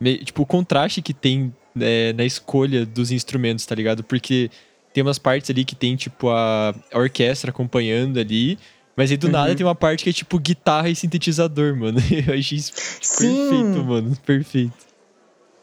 meio, 0.00 0.24
tipo, 0.24 0.42
o 0.42 0.46
contraste 0.46 1.02
que 1.02 1.12
tem 1.12 1.52
é, 1.78 2.12
na 2.12 2.24
escolha 2.24 2.86
dos 2.86 3.10
instrumentos, 3.10 3.66
tá 3.66 3.74
ligado? 3.74 4.04
Porque 4.04 4.50
tem 4.94 5.02
umas 5.02 5.18
partes 5.18 5.50
ali 5.50 5.64
que 5.64 5.74
tem, 5.74 5.94
tipo, 5.96 6.30
a, 6.30 6.74
a 6.92 6.98
orquestra 6.98 7.50
acompanhando 7.50 8.18
ali, 8.18 8.58
mas 8.96 9.10
aí 9.10 9.16
do 9.16 9.28
nada 9.28 9.54
tem 9.54 9.66
uma 9.66 9.74
parte 9.74 10.04
que 10.04 10.10
é, 10.10 10.12
tipo, 10.12 10.38
guitarra 10.38 10.88
e 10.88 10.94
sintetizador, 10.96 11.76
mano. 11.76 11.98
Eu 12.26 12.32
achei 12.38 12.56
isso 12.58 12.72
Sim. 13.02 13.34
perfeito, 13.36 13.84
mano, 13.84 14.16
perfeito. 14.24 14.72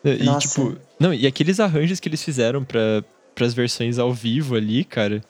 E, 0.03 0.23
Nossa. 0.23 0.39
tipo, 0.47 0.75
não, 0.99 1.13
e 1.13 1.25
aqueles 1.25 1.59
arranjos 1.59 1.99
que 1.99 2.09
eles 2.09 2.21
fizeram 2.21 2.63
para 2.63 3.03
as 3.39 3.53
versões 3.53 3.97
ao 3.97 4.13
vivo 4.13 4.55
ali, 4.55 4.83
cara. 4.83 5.23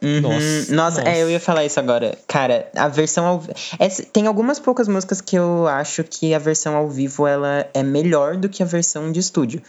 Uhum. 0.00 0.20
Nossa, 0.20 0.74
Nossa, 0.74 1.00
é, 1.02 1.04
nossa. 1.04 1.18
eu 1.18 1.30
ia 1.30 1.38
falar 1.38 1.64
isso 1.64 1.78
agora. 1.78 2.16
Cara, 2.26 2.68
a 2.74 2.88
versão 2.88 3.24
ao 3.26 3.44
essa- 3.78 4.02
Tem 4.04 4.26
algumas 4.26 4.58
poucas 4.58 4.88
músicas 4.88 5.20
que 5.20 5.36
eu 5.36 5.68
acho 5.68 6.02
que 6.02 6.34
a 6.34 6.38
versão 6.40 6.74
ao 6.74 6.88
vivo 6.88 7.24
ela 7.26 7.68
é 7.74 7.82
melhor 7.84 8.36
do 8.36 8.48
que 8.48 8.62
a 8.62 8.66
versão 8.66 9.12
de 9.12 9.20
estúdio. 9.20 9.62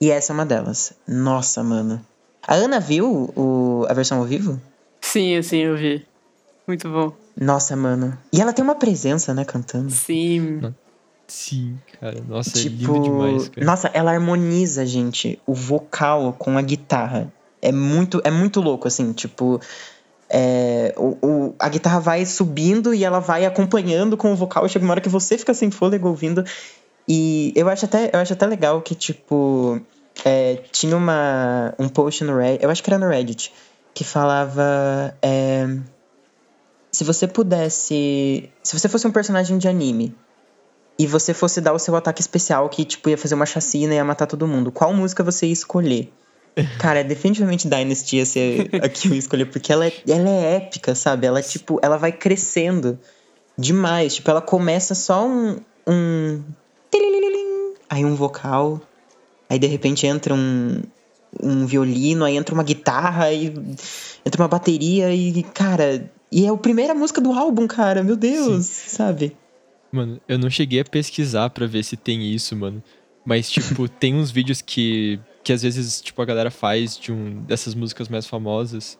E 0.00 0.10
essa 0.10 0.32
é 0.32 0.34
uma 0.34 0.46
delas. 0.46 0.92
Nossa, 1.08 1.62
mano. 1.64 2.00
A 2.46 2.54
Ana 2.54 2.80
viu 2.80 3.32
o, 3.36 3.86
a 3.88 3.92
versão 3.94 4.18
ao 4.18 4.24
vivo? 4.24 4.60
Sim, 5.00 5.36
assim, 5.36 5.58
eu 5.58 5.76
vi. 5.76 6.06
Muito 6.66 6.88
bom. 6.88 7.12
Nossa, 7.36 7.74
mano. 7.76 8.16
E 8.32 8.40
ela 8.40 8.52
tem 8.52 8.64
uma 8.64 8.74
presença, 8.74 9.32
né, 9.34 9.44
cantando. 9.44 9.90
Sim. 9.90 10.60
Sim, 11.26 11.78
cara. 12.00 12.20
Nossa, 12.26 12.50
é 12.58 12.62
tipo, 12.62 12.92
lindo 12.92 13.00
demais, 13.04 13.48
cara. 13.48 13.64
nossa, 13.66 13.88
ela 13.94 14.10
harmoniza, 14.12 14.84
gente, 14.84 15.40
o 15.46 15.54
vocal 15.54 16.32
com 16.32 16.58
a 16.58 16.62
guitarra. 16.62 17.32
É 17.62 17.70
muito, 17.70 18.20
é 18.24 18.30
muito 18.30 18.60
louco, 18.60 18.88
assim, 18.88 19.12
tipo. 19.12 19.60
é, 20.28 20.94
o, 20.96 21.16
o- 21.26 21.54
a 21.58 21.68
guitarra 21.68 22.00
vai 22.00 22.24
subindo 22.26 22.92
e 22.94 23.04
ela 23.04 23.20
vai 23.20 23.44
acompanhando 23.44 24.16
com 24.16 24.32
o 24.32 24.36
vocal. 24.36 24.68
Chega 24.68 24.84
uma 24.84 24.92
hora 24.92 25.00
que 25.00 25.08
você 25.08 25.36
fica 25.38 25.54
sem 25.54 25.70
fôlego 25.70 26.08
ouvindo. 26.08 26.44
E 27.08 27.52
eu 27.56 27.68
acho 27.68 27.84
até, 27.84 28.10
eu 28.12 28.18
acho 28.20 28.32
até 28.32 28.46
legal 28.46 28.80
que, 28.82 28.94
tipo, 28.94 29.80
é, 30.24 30.62
tinha 30.70 30.96
uma, 30.96 31.74
um 31.78 31.88
post 31.88 32.24
no 32.24 32.36
Reddit, 32.36 32.64
eu 32.64 32.70
acho 32.70 32.82
que 32.82 32.90
era 32.90 32.98
no 32.98 33.08
Reddit, 33.08 33.52
que 33.94 34.04
falava. 34.04 35.14
é, 35.22 35.66
se 36.92 37.04
você 37.04 37.26
pudesse. 37.26 38.50
Se 38.62 38.78
você 38.78 38.88
fosse 38.88 39.06
um 39.06 39.12
personagem 39.12 39.58
de 39.58 39.68
anime 39.68 40.14
e 40.98 41.06
você 41.06 41.32
fosse 41.32 41.60
dar 41.60 41.72
o 41.72 41.78
seu 41.78 41.96
ataque 41.96 42.20
especial 42.20 42.68
que, 42.68 42.84
tipo, 42.84 43.08
ia 43.08 43.16
fazer 43.16 43.34
uma 43.34 43.46
chacina 43.46 43.92
e 43.94 43.96
ia 43.96 44.04
matar 44.04 44.26
todo 44.26 44.46
mundo, 44.46 44.70
qual 44.70 44.92
música 44.92 45.22
você 45.22 45.46
ia 45.46 45.52
escolher? 45.52 46.12
Cara, 46.78 47.02
definitivamente 47.04 47.68
Dynasty 47.68 48.16
ia 48.16 48.26
ser 48.26 48.70
a 48.82 48.88
que 48.88 49.08
eu 49.08 49.12
ia 49.12 49.18
escolher, 49.18 49.46
porque 49.46 49.72
ela 49.72 49.86
é, 49.86 49.92
ela 50.06 50.28
é 50.28 50.56
épica, 50.56 50.94
sabe? 50.94 51.26
Ela, 51.26 51.40
tipo, 51.42 51.78
ela 51.82 51.96
vai 51.96 52.12
crescendo 52.12 52.98
demais. 53.56 54.16
Tipo, 54.16 54.30
ela 54.30 54.42
começa 54.42 54.94
só 54.94 55.26
um. 55.26 55.58
um 55.86 56.42
aí 57.88 58.04
um 58.04 58.14
vocal, 58.14 58.80
aí 59.50 59.58
de 59.58 59.66
repente 59.66 60.06
entra 60.06 60.32
um, 60.32 60.80
um 61.42 61.66
violino, 61.66 62.24
aí 62.24 62.36
entra 62.36 62.54
uma 62.54 62.64
guitarra, 62.64 63.24
aí 63.24 63.52
entra 64.24 64.40
uma 64.40 64.48
bateria 64.48 65.12
e, 65.12 65.42
cara. 65.42 66.10
E 66.32 66.46
é 66.46 66.48
a 66.48 66.56
primeira 66.56 66.94
música 66.94 67.20
do 67.20 67.32
álbum, 67.32 67.66
cara, 67.66 68.04
meu 68.04 68.14
Deus, 68.16 68.64
sabe? 68.64 69.36
Mano, 69.90 70.20
eu 70.28 70.38
não 70.38 70.48
cheguei 70.48 70.78
a 70.80 70.84
pesquisar 70.84 71.50
pra 71.50 71.66
ver 71.66 71.82
se 71.82 71.96
tem 71.96 72.32
isso, 72.32 72.54
mano. 72.54 72.80
Mas, 73.24 73.50
tipo, 73.50 73.88
tem 73.90 74.14
uns 74.14 74.30
vídeos 74.30 74.62
que, 74.62 75.18
que 75.42 75.52
às 75.52 75.62
vezes, 75.62 76.00
tipo, 76.00 76.22
a 76.22 76.24
galera 76.24 76.50
faz 76.50 76.96
de 76.96 77.10
um 77.10 77.42
dessas 77.42 77.74
músicas 77.74 78.08
mais 78.08 78.26
famosas. 78.26 78.96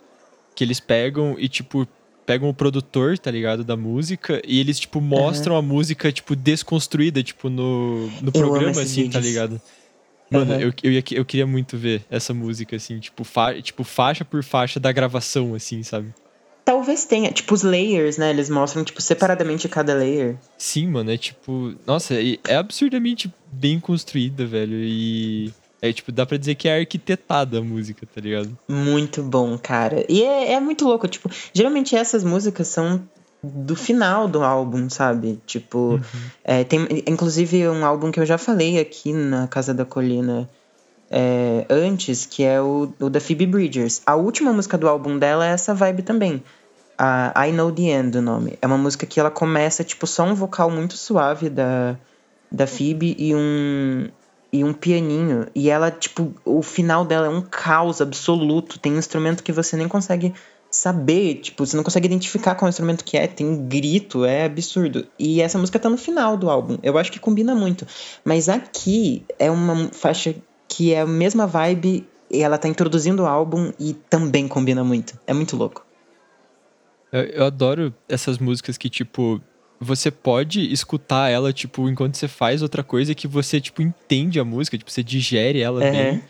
Que 0.56 0.64
eles 0.64 0.80
pegam 0.80 1.36
e, 1.38 1.48
tipo, 1.48 1.86
pegam 2.26 2.48
o 2.48 2.54
produtor, 2.54 3.16
tá 3.16 3.30
ligado? 3.30 3.62
Da 3.62 3.76
música. 3.76 4.42
E 4.44 4.58
eles, 4.58 4.80
tipo, 4.80 5.00
mostram 5.00 5.56
a 5.56 5.62
música, 5.62 6.10
tipo, 6.10 6.34
desconstruída, 6.34 7.22
tipo, 7.22 7.48
no, 7.48 8.08
no 8.20 8.28
Eu 8.28 8.32
programa, 8.32 8.82
assim, 8.82 9.08
tá 9.08 9.20
vídeos. 9.20 9.26
ligado? 9.26 9.60
Mano, 10.30 10.52
Aham. 10.52 10.60
eu, 10.60 10.72
eu, 10.82 10.92
ia- 10.92 11.02
eu 11.12 11.24
queria 11.24 11.46
muito 11.46 11.76
ver 11.76 12.02
essa 12.08 12.32
música, 12.32 12.76
assim, 12.76 12.98
tipo, 13.00 13.24
fa 13.24 13.60
tipo, 13.60 13.82
faixa 13.82 14.24
por 14.24 14.42
faixa 14.44 14.78
da 14.78 14.92
gravação, 14.92 15.54
assim, 15.54 15.82
sabe? 15.82 16.14
Talvez 16.64 17.04
tenha, 17.04 17.32
tipo, 17.32 17.52
os 17.52 17.62
layers, 17.62 18.16
né? 18.16 18.30
Eles 18.30 18.48
mostram, 18.48 18.84
tipo, 18.84 19.02
separadamente 19.02 19.68
cada 19.68 19.92
layer. 19.94 20.38
Sim, 20.56 20.86
mano, 20.88 21.10
é 21.10 21.16
tipo. 21.16 21.74
Nossa, 21.84 22.20
e 22.20 22.38
é 22.46 22.54
absurdamente 22.54 23.32
bem 23.52 23.80
construída, 23.80 24.46
velho. 24.46 24.76
E. 24.76 25.52
É 25.82 25.92
tipo, 25.92 26.12
dá 26.12 26.26
pra 26.26 26.36
dizer 26.36 26.54
que 26.56 26.68
é 26.68 26.78
arquitetada 26.78 27.58
a 27.58 27.62
música, 27.62 28.06
tá 28.06 28.20
ligado? 28.20 28.56
Muito 28.68 29.22
bom, 29.22 29.56
cara. 29.58 30.04
E 30.10 30.22
é, 30.22 30.52
é 30.52 30.60
muito 30.60 30.84
louco, 30.84 31.08
tipo, 31.08 31.30
geralmente 31.54 31.96
essas 31.96 32.22
músicas 32.22 32.68
são 32.68 33.02
do 33.42 33.74
final 33.74 34.28
do 34.28 34.42
álbum, 34.42 34.88
sabe? 34.90 35.40
Tipo, 35.46 36.00
é, 36.44 36.62
tem 36.64 36.86
inclusive 37.06 37.68
um 37.68 37.84
álbum 37.84 38.10
que 38.10 38.20
eu 38.20 38.26
já 38.26 38.36
falei 38.36 38.78
aqui 38.78 39.12
na 39.12 39.48
Casa 39.48 39.72
da 39.72 39.84
Colina 39.84 40.48
é, 41.10 41.66
antes, 41.68 42.26
que 42.26 42.44
é 42.44 42.60
o, 42.60 42.92
o 43.00 43.10
da 43.10 43.20
Phoebe 43.20 43.46
Bridgers. 43.46 44.02
A 44.06 44.14
última 44.14 44.52
música 44.52 44.78
do 44.78 44.88
álbum 44.88 45.18
dela 45.18 45.46
é 45.46 45.50
essa 45.50 45.74
vibe 45.74 46.02
também. 46.02 46.42
A 46.96 47.48
I 47.48 47.52
Know 47.52 47.72
the 47.72 47.82
End, 47.82 48.18
o 48.18 48.22
nome. 48.22 48.58
É 48.60 48.66
uma 48.66 48.76
música 48.76 49.06
que 49.06 49.18
ela 49.18 49.30
começa, 49.30 49.82
tipo, 49.82 50.06
só 50.06 50.22
um 50.22 50.34
vocal 50.34 50.70
muito 50.70 50.98
suave 50.98 51.48
da, 51.48 51.96
da 52.52 52.66
Phoebe 52.66 53.16
e 53.18 53.34
um, 53.34 54.06
e 54.52 54.62
um 54.62 54.74
pianinho. 54.74 55.46
E 55.54 55.70
ela, 55.70 55.90
tipo, 55.90 56.34
o 56.44 56.62
final 56.62 57.06
dela 57.06 57.26
é 57.26 57.30
um 57.30 57.40
caos 57.40 58.02
absoluto. 58.02 58.78
Tem 58.78 58.98
instrumento 58.98 59.42
que 59.42 59.50
você 59.50 59.78
nem 59.78 59.88
consegue 59.88 60.34
saber, 60.70 61.36
tipo, 61.36 61.66
você 61.66 61.76
não 61.76 61.82
consegue 61.82 62.06
identificar 62.06 62.54
qual 62.54 62.68
instrumento 62.68 63.04
que 63.04 63.16
é, 63.16 63.26
tem 63.26 63.66
grito, 63.66 64.24
é 64.24 64.44
absurdo. 64.44 65.06
E 65.18 65.40
essa 65.40 65.58
música 65.58 65.78
tá 65.78 65.90
no 65.90 65.96
final 65.96 66.36
do 66.36 66.48
álbum. 66.48 66.78
Eu 66.82 66.96
acho 66.96 67.10
que 67.10 67.18
combina 67.18 67.54
muito. 67.54 67.86
Mas 68.24 68.48
aqui 68.48 69.24
é 69.38 69.50
uma 69.50 69.88
faixa 69.92 70.34
que 70.68 70.94
é 70.94 71.00
a 71.00 71.06
mesma 71.06 71.46
vibe 71.46 72.06
e 72.30 72.42
ela 72.42 72.56
tá 72.56 72.68
introduzindo 72.68 73.24
o 73.24 73.26
álbum 73.26 73.72
e 73.78 73.92
também 73.92 74.46
combina 74.46 74.84
muito. 74.84 75.18
É 75.26 75.34
muito 75.34 75.56
louco. 75.56 75.84
Eu, 77.12 77.22
eu 77.22 77.44
adoro 77.44 77.92
essas 78.08 78.38
músicas 78.38 78.78
que, 78.78 78.88
tipo, 78.88 79.42
você 79.80 80.10
pode 80.10 80.72
escutar 80.72 81.28
ela, 81.28 81.52
tipo, 81.52 81.88
enquanto 81.88 82.14
você 82.14 82.28
faz 82.28 82.62
outra 82.62 82.84
coisa 82.84 83.14
que 83.14 83.26
você, 83.26 83.60
tipo, 83.60 83.82
entende 83.82 84.38
a 84.38 84.44
música, 84.44 84.78
tipo, 84.78 84.90
você 84.90 85.02
digere 85.02 85.60
ela 85.60 85.82
Uhum. 85.84 85.90
bem. 85.90 86.22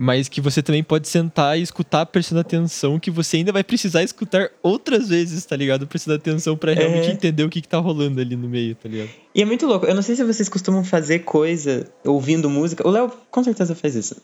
Mas 0.00 0.28
que 0.28 0.40
você 0.40 0.62
também 0.62 0.82
pode 0.84 1.08
sentar 1.08 1.58
e 1.58 1.62
escutar 1.62 2.06
prestando 2.06 2.40
atenção, 2.40 3.00
que 3.00 3.10
você 3.10 3.38
ainda 3.38 3.50
vai 3.50 3.64
precisar 3.64 4.02
escutar 4.04 4.48
outras 4.62 5.08
vezes, 5.08 5.44
tá 5.44 5.56
ligado? 5.56 5.88
Prestando 5.88 6.16
atenção 6.16 6.56
pra 6.56 6.72
realmente 6.72 7.08
Uhum. 7.08 7.14
entender 7.14 7.42
o 7.42 7.48
que, 7.48 7.60
que 7.60 7.66
tá 7.68 7.78
rolando 7.78 8.20
ali 8.20 8.36
no 8.36 8.48
meio, 8.48 8.76
tá 8.76 8.88
ligado? 8.88 9.10
E 9.34 9.42
é 9.42 9.44
muito 9.44 9.66
louco. 9.66 9.86
Eu 9.86 9.94
não 9.96 10.02
sei 10.02 10.14
se 10.14 10.22
vocês 10.22 10.48
costumam 10.48 10.84
fazer 10.84 11.20
coisa 11.20 11.88
ouvindo 12.04 12.48
música. 12.48 12.86
O 12.86 12.90
Léo 12.92 13.10
com 13.30 13.42
certeza 13.42 13.74
faz 13.74 13.96
isso. 13.96 14.16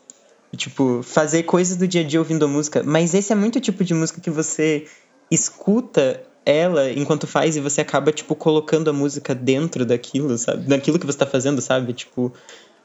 Tipo, 0.57 1.03
fazer 1.03 1.43
coisas 1.43 1.77
do 1.77 1.89
dia 1.89 2.03
a 2.03 2.05
dia 2.05 2.21
ouvindo 2.21 2.49
música. 2.49 2.81
Mas 2.85 3.13
esse 3.13 3.33
é 3.33 3.35
muito 3.35 3.57
o 3.57 3.61
tipo 3.61 3.83
de 3.83 3.93
música 3.95 4.21
que 4.21 4.31
você 4.31 4.85
escuta 5.29 6.23
ela 6.47 6.93
enquanto 6.93 7.27
faz 7.27 7.57
e 7.57 7.61
você 7.61 7.81
acaba, 7.81 8.13
tipo, 8.13 8.35
colocando 8.35 8.89
a 8.91 8.93
música 8.93 9.35
dentro 9.35 9.85
daquilo, 9.85 10.37
sabe? 10.37 10.67
Daquilo 10.69 10.99
que 10.99 11.07
você 11.07 11.19
tá 11.19 11.27
fazendo, 11.27 11.61
sabe? 11.61 11.93
Tipo, 11.95 12.33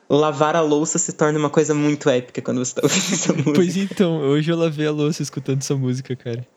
lavar 0.10 0.56
a 0.56 0.62
louça 0.62 0.98
se 0.98 1.14
torna 1.14 1.38
uma 1.38 1.50
coisa 1.50 1.74
muito 1.76 2.10
épica 2.10 2.42
quando 2.42 2.58
você 2.64 2.74
tá 2.76 2.82
ouvindo 2.84 3.14
essa 3.14 3.32
música. 3.34 3.54
Pois 3.54 3.78
então, 3.78 4.18
hoje 4.22 4.52
eu 4.52 4.58
lavei 4.58 4.88
a 4.88 4.92
louça 4.92 5.22
escutando 5.22 5.60
essa 5.60 5.76
música, 5.76 6.16
cara. 6.16 6.48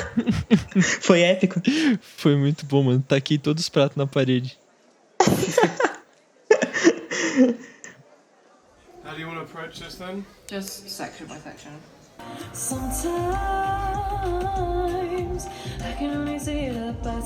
Foi 1.02 1.20
épico. 1.20 1.60
Foi 2.16 2.36
muito 2.36 2.64
bom, 2.66 2.82
mano. 2.82 3.04
Taquei 3.06 3.38
todos 3.38 3.64
os 3.64 3.68
pratos 3.68 3.96
na 3.96 4.06
parede. 4.06 4.58
How 9.04 9.14
do 9.14 9.20
you 9.20 9.26
want 9.26 9.38
to 9.38 9.42
approach 9.44 9.80
this 9.80 9.96
then? 9.96 10.24
Just 10.48 10.88
section 10.88 11.26
by 11.26 11.36
section. 11.38 11.72
Sometimes 12.52 13.10
I 15.80 15.92
can 15.98 16.16
only 16.16 16.38
see 16.38 16.70
the 16.70 16.94
time. 17.02 17.20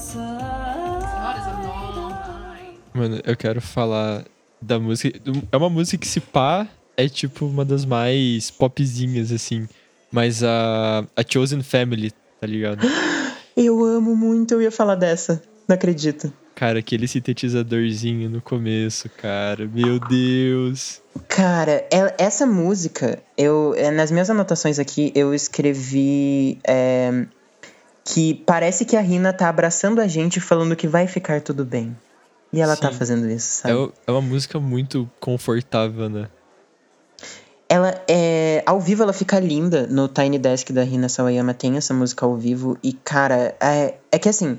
Mano, 2.95 3.21
eu 3.25 3.37
quero 3.37 3.61
falar 3.61 4.25
da 4.65 4.79
música. 4.79 5.19
É 5.53 5.57
uma 5.57 5.71
música 5.71 5.99
que 5.99 6.07
se 6.07 6.21
pá 6.21 6.67
é 6.97 7.09
tipo 7.09 7.47
uma 7.47 7.65
das 7.65 7.85
mais 7.85 8.51
popzinhas, 8.51 9.31
assim. 9.31 9.69
Mas 10.11 10.43
a, 10.43 11.05
a 11.17 11.23
Chosen 11.29 11.63
Family, 11.63 12.13
tá 12.41 12.47
ligado? 12.47 12.87
Eu 13.57 13.85
amo 13.85 14.17
muito, 14.17 14.53
eu 14.55 14.61
ia 14.61 14.71
falar 14.73 14.97
dessa. 14.97 15.41
Não 15.69 15.77
acredito. 15.77 16.33
Cara, 16.57 16.81
aquele 16.81 17.07
sintetizadorzinho 17.07 18.29
no 18.29 18.41
começo, 18.41 19.09
cara. 19.09 19.65
Meu 19.73 20.01
Deus. 20.01 21.01
Cara, 21.29 21.87
é- 21.89 22.15
essa 22.19 22.45
música, 22.47 23.23
eu 23.39 23.73
é, 23.77 23.93
nas 23.93 24.11
minhas 24.11 24.29
anotações 24.29 24.81
aqui, 24.81 25.13
eu 25.15 25.33
escrevi 25.33 26.59
é, 26.67 27.27
que 28.05 28.35
parece 28.45 28.85
que 28.85 28.97
a 28.97 29.01
Rina 29.01 29.33
tá 29.33 29.49
abraçando 29.49 30.01
a 30.01 30.09
gente 30.09 30.41
falando 30.41 30.75
que 30.75 30.89
vai 30.89 31.07
ficar 31.07 31.41
tudo 31.41 31.65
bem. 31.65 31.97
E 32.55 32.61
ela 32.61 32.77
tá 32.77 32.91
Sim. 32.93 32.99
fazendo 32.99 33.29
isso, 33.29 33.67
É, 33.67 33.69
sabe? 33.71 33.75
o- 33.75 33.93
é 34.07 34.11
uma 34.13 34.21
música 34.23 34.61
muito 34.61 35.11
confortável, 35.21 36.09
né? 36.09 36.29
Ela 37.69 38.01
é. 38.07 38.63
Ao 38.67 38.79
vivo 38.81 39.03
ela 39.03 39.13
fica 39.13 39.41
linda. 39.41 39.87
No 39.87 40.07
Tiny 40.09 40.39
Desk 40.39 40.71
da 40.73 40.83
Rina 40.85 41.09
Sawayama 41.09 41.55
tem 41.55 41.77
essa 41.77 41.93
música 41.95 42.25
ao 42.27 42.37
vivo. 42.37 42.79
E, 42.83 42.93
cara, 42.93 43.57
é, 43.61 43.95
é 44.13 44.19
que 44.19 44.29
assim. 44.29 44.59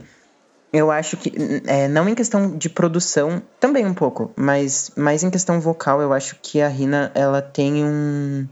Eu 0.73 0.91
acho 0.91 1.15
que. 1.15 1.31
é, 1.67 1.87
não 1.87 2.09
em 2.09 2.15
questão 2.15 2.57
de 2.57 2.67
produção, 2.69 3.41
também 3.59 3.85
um 3.85 3.93
pouco, 3.93 4.31
mas 4.35 4.91
mais 4.97 5.23
em 5.23 5.29
questão 5.29 5.61
vocal, 5.61 6.01
eu 6.01 6.11
acho 6.11 6.35
que 6.41 6.59
a 6.61 6.67
Rina 6.67 7.11
ela 7.15 7.41
tem 7.41 7.85
um, 7.85 8.45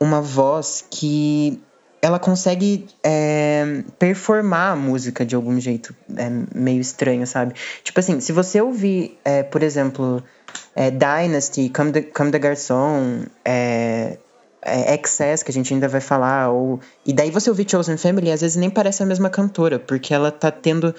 uma 0.00 0.20
voz 0.20 0.84
que 0.90 1.62
ela 2.00 2.18
consegue 2.18 2.86
é, 3.02 3.82
performar 3.98 4.72
a 4.72 4.76
música 4.76 5.24
de 5.24 5.34
algum 5.34 5.58
jeito 5.58 5.94
é, 6.16 6.30
meio 6.54 6.80
estranho, 6.80 7.26
sabe? 7.26 7.54
Tipo 7.82 7.98
assim, 8.00 8.20
se 8.20 8.32
você 8.32 8.60
ouvir, 8.60 9.18
é, 9.24 9.42
por 9.42 9.62
exemplo, 9.62 10.22
é, 10.74 10.90
Dynasty, 10.90 11.70
Come 11.70 11.92
the, 11.92 12.02
Come 12.02 12.30
the 12.30 12.38
Garçon, 12.38 13.24
é, 13.44 14.18
é, 14.62 14.94
Excess, 14.94 15.42
que 15.42 15.50
a 15.50 15.54
gente 15.54 15.74
ainda 15.74 15.88
vai 15.88 16.00
falar, 16.00 16.50
ou, 16.50 16.80
e 17.04 17.12
daí 17.12 17.30
você 17.30 17.50
ouvir 17.50 17.68
Chosen 17.68 17.96
Family, 17.96 18.30
às 18.30 18.40
vezes 18.40 18.56
nem 18.56 18.70
parece 18.70 19.02
a 19.02 19.06
mesma 19.06 19.28
cantora, 19.28 19.78
porque 19.78 20.14
ela 20.14 20.30
tá 20.30 20.50
tendo 20.50 20.94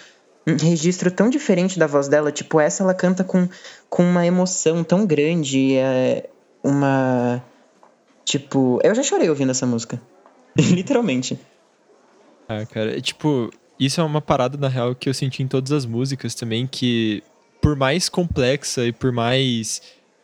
um 0.46 0.56
registro 0.58 1.12
tão 1.12 1.30
diferente 1.30 1.80
da 1.80 1.88
voz 1.88 2.08
dela, 2.08 2.32
tipo, 2.32 2.60
essa 2.60 2.84
ela 2.84 2.94
canta 2.94 3.24
com, 3.24 3.48
com 3.90 4.04
uma 4.04 4.26
emoção 4.26 4.84
tão 4.84 5.06
grande, 5.06 5.76
uma... 6.64 7.44
Tipo, 8.26 8.80
eu 8.84 8.94
já 8.94 9.02
chorei 9.02 9.28
ouvindo 9.28 9.52
essa 9.52 9.66
música. 9.66 10.00
Literalmente. 10.74 11.40
Ah, 12.48 12.66
cara, 12.66 12.98
é 12.98 13.02
tipo, 13.02 13.52
isso 13.80 14.02
é 14.02 14.04
uma 14.04 14.22
parada, 14.22 14.58
na 14.58 14.68
real, 14.68 14.96
que 14.96 15.08
eu 15.08 15.14
senti 15.14 15.44
em 15.44 15.48
todas 15.48 15.72
as 15.72 15.86
músicas 15.86 16.34
também, 16.36 16.66
que 16.68 17.24
por 17.62 17.76
mais 17.76 18.10
complexa 18.10 18.86
e 18.88 18.92
por 18.92 19.12
mais 19.12 19.82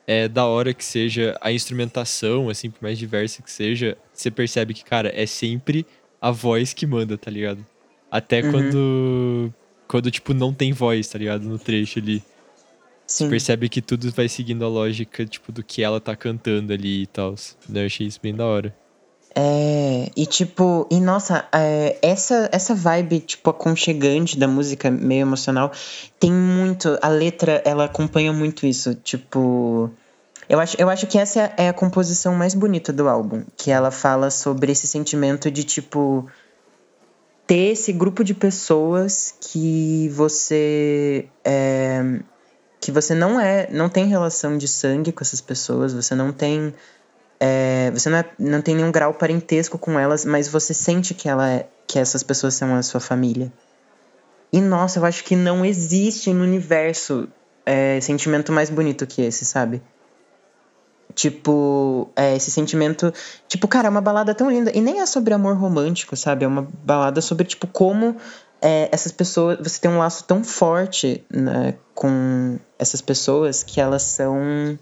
é, 0.07 0.27
da 0.27 0.45
hora 0.45 0.73
que 0.73 0.83
seja 0.83 1.37
a 1.41 1.51
instrumentação, 1.51 2.49
assim, 2.49 2.69
por 2.69 2.81
mais 2.81 2.97
diversa 2.97 3.41
que 3.41 3.51
seja, 3.51 3.97
você 4.13 4.31
percebe 4.31 4.73
que, 4.73 4.83
cara, 4.83 5.11
é 5.13 5.25
sempre 5.25 5.85
a 6.21 6.31
voz 6.31 6.73
que 6.73 6.85
manda, 6.87 7.17
tá 7.17 7.29
ligado? 7.29 7.65
Até 8.09 8.41
Uhum. 8.41 8.51
quando, 8.51 9.53
quando, 9.87 10.11
tipo, 10.11 10.33
não 10.33 10.53
tem 10.53 10.73
voz, 10.73 11.07
tá 11.07 11.19
ligado? 11.19 11.43
No 11.43 11.59
trecho 11.59 11.99
ali. 11.99 12.23
Você 13.05 13.25
Sim. 13.25 13.29
percebe 13.29 13.69
que 13.69 13.81
tudo 13.81 14.09
vai 14.11 14.27
seguindo 14.27 14.65
a 14.65 14.67
lógica, 14.67 15.25
tipo, 15.25 15.51
do 15.51 15.63
que 15.63 15.83
ela 15.83 16.01
tá 16.01 16.15
cantando 16.15 16.73
ali 16.73 17.03
e 17.03 17.07
tal. 17.07 17.35
Eu 17.71 17.85
achei 17.85 18.07
isso 18.07 18.19
bem 18.21 18.33
da 18.33 18.45
hora. 18.45 18.75
É, 19.37 20.09
e 20.15 20.25
tipo, 20.25 20.87
e 20.89 20.99
nossa, 21.01 21.45
é, 21.51 21.97
essa, 22.01 22.47
essa 22.53 22.73
vibe, 22.73 23.19
tipo, 23.19 23.49
aconchegante 23.49 24.39
da 24.39 24.47
música, 24.47 24.89
meio 24.89 25.21
emocional, 25.23 25.71
tem 26.17 26.31
muito. 26.31 26.97
A 27.01 27.09
letra, 27.09 27.61
ela 27.65 27.83
acompanha 27.85 28.31
muito 28.31 28.65
isso. 28.65 28.95
Tipo. 28.95 29.91
Eu 30.47 30.59
acho, 30.59 30.77
eu 30.79 30.89
acho 30.89 31.05
que 31.07 31.17
essa 31.17 31.39
é 31.41 31.43
a- 31.43 31.53
é 31.65 31.69
a 31.69 31.73
composição 31.73 32.33
mais 32.35 32.53
bonita 32.53 32.93
do 32.93 33.09
álbum. 33.09 33.43
Que 33.57 33.71
ela 33.71 33.91
fala 33.91 34.29
sobre 34.29 34.71
esse 34.71 34.87
sentimento 34.87 35.51
de, 35.51 35.63
tipo. 35.65 36.25
Ter 37.45 37.73
esse 37.73 37.91
grupo 37.91 38.23
de 38.23 38.33
pessoas 38.33 39.35
que 39.41 40.07
você. 40.13 41.27
é, 41.43 42.19
que 42.79 42.91
você 42.91 43.13
não 43.13 43.37
é. 43.39 43.67
Não 43.71 43.89
tem 43.89 44.05
relação 44.07 44.57
de 44.57 44.67
sangue 44.67 45.11
com 45.11 45.23
essas 45.23 45.41
pessoas, 45.41 45.93
você 45.93 46.15
não 46.15 46.31
tem. 46.31 46.73
É, 47.39 47.91
você 47.91 48.09
não, 48.09 48.17
é- 48.19 48.31
não 48.39 48.61
tem 48.61 48.75
nenhum 48.75 48.91
grau 48.91 49.13
parentesco 49.13 49.77
com 49.77 49.99
elas, 49.99 50.25
mas 50.25 50.47
você 50.47 50.73
sente 50.73 51.13
que 51.13 51.27
ela 51.27 51.49
é, 51.49 51.67
que 51.87 51.99
essas 51.99 52.23
pessoas 52.23 52.53
são 52.53 52.75
a 52.75 52.81
sua 52.81 52.99
família. 52.99 53.51
E 54.51 54.61
nossa, 54.61 54.99
eu 54.99 55.05
acho 55.05 55.23
que 55.23 55.35
não 55.35 55.65
existe 55.65 56.33
no 56.33 56.43
universo 56.43 57.27
é, 57.65 57.99
sentimento 57.99 58.51
mais 58.51 58.69
bonito 58.69 59.05
que 59.05 59.21
esse, 59.21 59.43
sabe? 59.43 59.81
Tipo, 61.13 62.09
é, 62.15 62.35
esse 62.35 62.51
sentimento. 62.51 63.13
Tipo, 63.47 63.67
cara, 63.67 63.87
é 63.87 63.89
uma 63.89 64.01
balada 64.01 64.35
tão 64.35 64.49
linda. 64.49 64.71
E 64.75 64.81
nem 64.81 64.99
é 64.99 65.05
sobre 65.05 65.33
amor 65.33 65.55
romântico, 65.55 66.15
sabe? 66.15 66.43
É 66.43 66.47
uma 66.47 66.67
balada 66.83 67.21
sobre, 67.21 67.45
tipo, 67.47 67.67
como 67.67 68.17
é, 68.61 68.89
essas 68.91 69.11
pessoas. 69.11 69.57
Você 69.59 69.79
tem 69.79 69.89
um 69.89 69.97
laço 69.97 70.25
tão 70.25 70.43
forte 70.43 71.25
né, 71.29 71.75
com 71.93 72.59
essas 72.77 73.01
pessoas 73.01 73.63
que 73.63 73.79
elas 73.79 74.03
são 74.03 74.77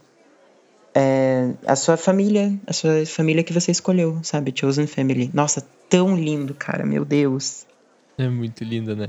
é, 0.96 1.52
a 1.66 1.76
sua 1.76 1.98
família, 1.98 2.54
a 2.68 2.74
sua 2.74 3.06
família 3.06 3.44
que 3.44 3.54
você 3.54 3.72
escolheu, 3.72 4.20
sabe? 4.24 4.54
Chosen 4.56 4.88
Family. 4.88 5.30
Nossa, 5.34 5.66
tão 5.90 6.16
lindo, 6.16 6.54
cara, 6.54 6.86
meu 6.86 7.04
Deus. 7.04 7.66
É 8.18 8.28
muito 8.28 8.64
linda, 8.64 8.96
né? 8.96 9.08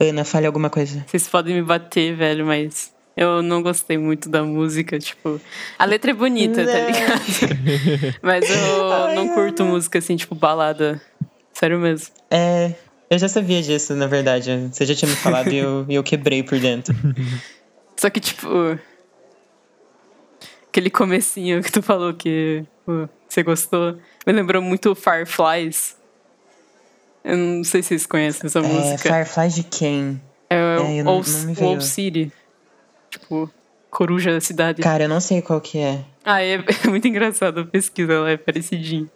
Ana, 0.00 0.24
fale 0.24 0.46
alguma 0.46 0.70
coisa. 0.70 1.04
Vocês 1.06 1.28
podem 1.28 1.54
me 1.54 1.62
bater, 1.62 2.16
velho, 2.16 2.46
mas 2.46 2.92
eu 3.16 3.42
não 3.42 3.62
gostei 3.62 3.98
muito 3.98 4.28
da 4.28 4.42
música, 4.42 4.98
tipo. 4.98 5.40
A 5.78 5.84
letra 5.84 6.10
é 6.10 6.14
bonita, 6.14 6.64
tá 6.64 6.72
Não. 6.72 6.86
ligado? 6.86 8.16
mas 8.22 8.48
eu 8.48 8.92
Ai, 8.92 9.14
não 9.14 9.28
curto 9.34 9.62
Ana. 9.62 9.72
música 9.72 9.98
assim, 9.98 10.16
tipo, 10.16 10.34
balada. 10.34 11.00
Sério 11.52 11.78
mesmo. 11.78 12.14
É, 12.30 12.72
eu 13.10 13.18
já 13.18 13.28
sabia 13.28 13.60
disso, 13.60 13.94
na 13.94 14.06
verdade. 14.06 14.70
Você 14.72 14.86
já 14.86 14.94
tinha 14.94 15.10
me 15.10 15.16
falado 15.16 15.52
e 15.52 15.58
eu, 15.58 15.84
e 15.88 15.94
eu 15.94 16.02
quebrei 16.02 16.42
por 16.42 16.58
dentro. 16.58 16.94
Só 17.96 18.08
que, 18.08 18.20
tipo. 18.20 18.48
Aquele 20.70 20.88
comecinho 20.88 21.60
que 21.62 21.72
tu 21.72 21.82
falou 21.82 22.14
que 22.14 22.64
você 23.28 23.42
gostou. 23.42 23.98
Me 24.24 24.32
lembrou 24.32 24.62
muito 24.62 24.94
Fireflies. 24.94 25.96
Eu 27.24 27.36
não 27.36 27.64
sei 27.64 27.82
se 27.82 27.88
vocês 27.88 28.06
conhecem 28.06 28.46
essa 28.46 28.60
É, 28.60 28.62
música. 28.62 29.08
Firefly 29.12 29.48
de 29.48 29.62
quem? 29.64 30.22
É, 30.48 30.56
É, 30.56 31.02
não- 31.02 31.22
veio. 31.22 31.80
City. 31.82 32.32
Tipo, 33.10 33.50
coruja 33.90 34.32
da 34.32 34.40
cidade. 34.40 34.80
Cara, 34.80 35.04
eu 35.04 35.08
não 35.08 35.20
sei 35.20 35.42
qual 35.42 35.60
que 35.60 35.78
é. 35.78 36.04
Ah, 36.24 36.40
é, 36.42 36.54
é 36.84 36.88
muito 36.88 37.06
engraçado 37.08 37.60
a 37.60 37.64
pesquisa, 37.64 38.12
ela 38.12 38.30
é 38.30 38.36
parecidinho. 38.36 39.10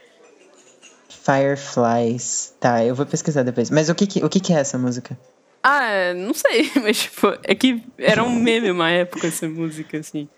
Fireflies. 1.08 2.52
Tá, 2.60 2.84
eu 2.84 2.94
vou 2.94 3.06
pesquisar 3.06 3.42
depois. 3.44 3.70
Mas 3.70 3.88
o 3.88 3.94
que 3.94 4.06
que, 4.06 4.24
o 4.24 4.28
que, 4.28 4.40
que 4.40 4.52
é 4.52 4.56
essa 4.56 4.76
música? 4.76 5.16
Ah, 5.62 5.84
é, 5.86 6.14
não 6.14 6.34
sei, 6.34 6.70
mas 6.82 6.98
tipo, 7.04 7.28
é 7.44 7.54
que 7.54 7.82
era 7.96 8.22
um 8.22 8.34
meme 8.34 8.70
uma 8.70 8.90
época 8.90 9.28
essa 9.28 9.48
música, 9.48 9.98
assim. 9.98 10.28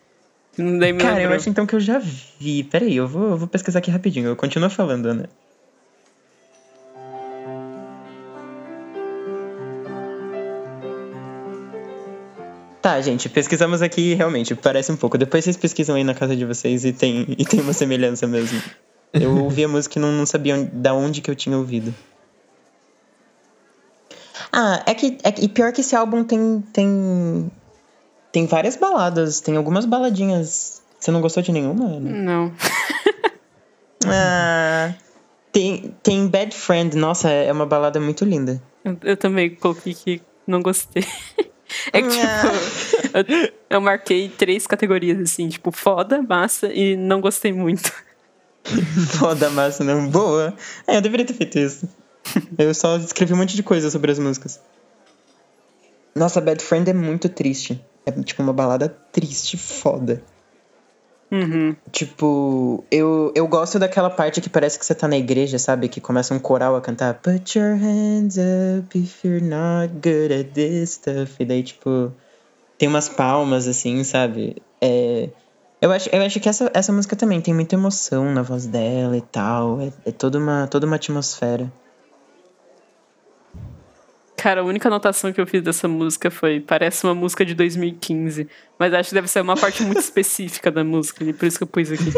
Me 0.58 0.78
Cara, 0.94 1.14
eu 1.14 1.16
lembrou. 1.18 1.36
acho 1.36 1.48
então 1.50 1.66
que 1.66 1.74
eu 1.74 1.80
já 1.80 1.98
vi. 1.98 2.64
Peraí, 2.64 2.96
eu 2.96 3.06
vou, 3.06 3.30
eu 3.30 3.36
vou 3.36 3.46
pesquisar 3.48 3.78
aqui 3.80 3.90
rapidinho. 3.90 4.26
Eu 4.28 4.36
continuo 4.36 4.70
falando, 4.70 5.06
Ana. 5.06 5.28
Tá, 12.80 13.00
gente, 13.00 13.28
pesquisamos 13.28 13.82
aqui 13.82 14.14
realmente, 14.14 14.54
parece 14.54 14.92
um 14.92 14.96
pouco. 14.96 15.18
Depois 15.18 15.42
vocês 15.44 15.56
pesquisam 15.56 15.96
aí 15.96 16.04
na 16.04 16.14
casa 16.14 16.36
de 16.36 16.44
vocês 16.44 16.84
e 16.84 16.92
tem, 16.92 17.26
e 17.36 17.44
tem 17.44 17.60
uma 17.60 17.72
semelhança 17.72 18.26
mesmo. 18.26 18.62
Eu 19.12 19.36
ouvi 19.44 19.64
a 19.64 19.68
música 19.68 19.98
e 19.98 20.02
não, 20.02 20.12
não 20.12 20.26
sabia 20.26 20.54
onde- 20.56 20.70
da 20.70 20.94
onde 20.94 21.20
que 21.20 21.30
eu 21.30 21.34
tinha 21.34 21.56
ouvido. 21.56 21.92
Ah, 24.52 24.82
é 24.86 24.94
que, 24.94 25.18
é 25.22 25.32
que. 25.32 25.44
E 25.44 25.48
pior 25.48 25.72
que 25.72 25.80
esse 25.80 25.96
álbum 25.96 26.22
tem. 26.22 26.62
Tem, 26.72 27.50
tem 28.36 28.44
várias 28.44 28.76
baladas, 28.76 29.40
tem 29.40 29.56
algumas 29.56 29.86
baladinhas. 29.86 30.82
Você 31.00 31.10
não 31.10 31.22
gostou 31.22 31.42
de 31.42 31.50
nenhuma? 31.50 31.86
Ana? 31.86 32.10
Não. 32.10 32.52
Ah, 34.08 34.94
tem, 35.50 35.96
tem 36.00 36.28
Bad 36.28 36.54
Friend, 36.54 36.96
nossa, 36.96 37.28
é 37.28 37.50
uma 37.50 37.66
balada 37.66 37.98
muito 37.98 38.24
linda. 38.24 38.62
Eu, 38.84 38.96
eu 39.02 39.16
também 39.16 39.52
coloquei 39.56 39.94
que 39.94 40.22
não 40.46 40.60
gostei. 40.60 41.02
É 41.92 42.00
que, 42.00 42.08
tipo, 42.08 43.32
eu, 43.32 43.52
eu 43.70 43.80
marquei 43.80 44.28
três 44.28 44.68
categorias, 44.68 45.18
assim, 45.18 45.48
tipo, 45.48 45.72
foda, 45.72 46.22
massa 46.22 46.72
e 46.72 46.96
não 46.96 47.20
gostei 47.20 47.52
muito. 47.52 47.92
Foda 49.18 49.50
massa, 49.50 49.82
não. 49.82 50.08
Boa. 50.08 50.54
É, 50.86 50.96
eu 50.96 51.00
deveria 51.02 51.26
ter 51.26 51.34
feito 51.34 51.58
isso. 51.58 51.88
Eu 52.56 52.72
só 52.72 52.96
escrevi 52.98 53.34
um 53.34 53.38
monte 53.38 53.56
de 53.56 53.64
coisa 53.64 53.90
sobre 53.90 54.12
as 54.12 54.18
músicas. 54.20 54.60
Nossa, 56.14 56.40
Bad 56.40 56.62
Friend 56.62 56.88
é 56.88 56.94
muito 56.94 57.28
triste. 57.28 57.84
É 58.06 58.12
tipo 58.22 58.42
uma 58.42 58.52
balada 58.52 58.88
triste, 58.88 59.56
foda. 59.56 60.22
Uhum. 61.30 61.74
Tipo, 61.90 62.84
eu, 62.90 63.32
eu 63.34 63.48
gosto 63.48 63.80
daquela 63.80 64.08
parte 64.08 64.40
que 64.40 64.48
parece 64.48 64.78
que 64.78 64.86
você 64.86 64.94
tá 64.94 65.08
na 65.08 65.16
igreja, 65.16 65.58
sabe? 65.58 65.88
Que 65.88 66.00
começa 66.00 66.32
um 66.32 66.38
coral 66.38 66.76
a 66.76 66.80
cantar 66.80 67.14
Put 67.14 67.58
your 67.58 67.76
hands 67.76 68.36
up 68.38 68.96
if 68.96 69.24
you're 69.24 69.44
not 69.44 69.92
good 69.94 70.32
at 70.32 70.52
this 70.52 70.90
stuff. 70.90 71.34
E 71.40 71.44
daí, 71.44 71.64
tipo, 71.64 72.12
tem 72.78 72.88
umas 72.88 73.08
palmas, 73.08 73.66
assim, 73.66 74.04
sabe? 74.04 74.62
É, 74.80 75.28
eu, 75.80 75.90
acho, 75.90 76.08
eu 76.10 76.22
acho 76.22 76.38
que 76.38 76.48
essa, 76.48 76.70
essa 76.72 76.92
música 76.92 77.16
também 77.16 77.40
tem 77.40 77.52
muita 77.52 77.74
emoção 77.74 78.32
na 78.32 78.42
voz 78.42 78.66
dela 78.66 79.16
e 79.16 79.22
tal. 79.22 79.80
É, 79.80 79.92
é 80.06 80.12
toda, 80.12 80.38
uma, 80.38 80.68
toda 80.68 80.86
uma 80.86 80.96
atmosfera. 80.96 81.72
Cara, 84.46 84.60
a 84.60 84.64
única 84.64 84.88
anotação 84.88 85.32
que 85.32 85.40
eu 85.40 85.46
fiz 85.46 85.60
dessa 85.60 85.88
música 85.88 86.30
foi: 86.30 86.60
parece 86.60 87.02
uma 87.04 87.16
música 87.16 87.44
de 87.44 87.52
2015. 87.52 88.48
Mas 88.78 88.94
acho 88.94 89.08
que 89.08 89.14
deve 89.16 89.26
ser 89.26 89.40
uma 89.40 89.56
parte 89.56 89.82
muito 89.82 89.98
específica 89.98 90.70
da 90.70 90.84
música, 90.84 91.24
e 91.24 91.32
por 91.32 91.46
isso 91.46 91.58
que 91.58 91.64
eu 91.64 91.66
pus 91.66 91.90
aqui. 91.90 92.12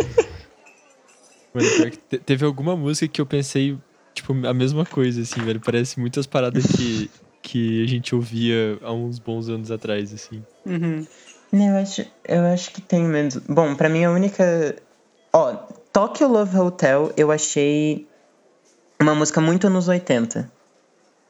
Mano, 1.54 1.66
pior 1.70 1.90
que 1.90 1.96
te- 1.96 2.18
teve 2.18 2.44
alguma 2.44 2.76
música 2.76 3.10
que 3.10 3.18
eu 3.18 3.24
pensei, 3.24 3.78
tipo, 4.12 4.34
a 4.46 4.52
mesma 4.52 4.84
coisa, 4.84 5.22
assim, 5.22 5.40
velho. 5.40 5.58
Parece 5.58 5.98
muitas 5.98 6.26
paradas 6.26 6.66
que, 6.66 7.10
que 7.40 7.82
a 7.82 7.86
gente 7.86 8.14
ouvia 8.14 8.78
há 8.82 8.92
uns 8.92 9.18
bons 9.18 9.48
anos 9.48 9.70
atrás, 9.70 10.12
assim. 10.12 10.42
Uhum. 10.66 11.06
Não, 11.50 11.66
Eu 11.66 11.76
acho, 11.78 12.04
eu 12.26 12.42
acho 12.44 12.72
que 12.72 12.82
tem 12.82 13.04
menos. 13.04 13.36
Bom, 13.38 13.74
pra 13.74 13.88
mim 13.88 14.04
a 14.04 14.10
única. 14.10 14.76
Ó, 15.32 15.54
Tokyo 15.94 16.28
Love 16.28 16.58
Hotel 16.58 17.10
eu 17.16 17.32
achei 17.32 18.06
uma 19.00 19.14
música 19.14 19.40
muito 19.40 19.66
anos 19.66 19.88
80. 19.88 20.57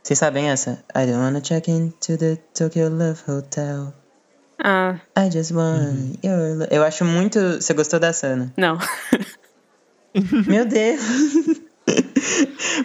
Vocês 0.08 0.20
sabem 0.20 0.48
essa? 0.48 0.82
I 0.96 1.04
don't 1.04 1.18
wanna 1.18 1.42
check 1.42 1.68
into 1.68 2.16
the 2.16 2.36
Tokyo 2.54 2.88
Love 2.88 3.20
Hotel. 3.28 3.92
Ah, 4.58 4.94
I 5.14 5.28
just 5.30 5.50
want 5.52 6.18
your 6.24 6.56
love. 6.56 6.68
Eu 6.70 6.82
acho 6.82 7.04
muito. 7.04 7.38
Você 7.60 7.74
gostou 7.74 8.00
dessa, 8.00 8.28
Ana? 8.28 8.50
não. 8.56 8.78
Meu 10.48 10.64
Deus! 10.64 11.02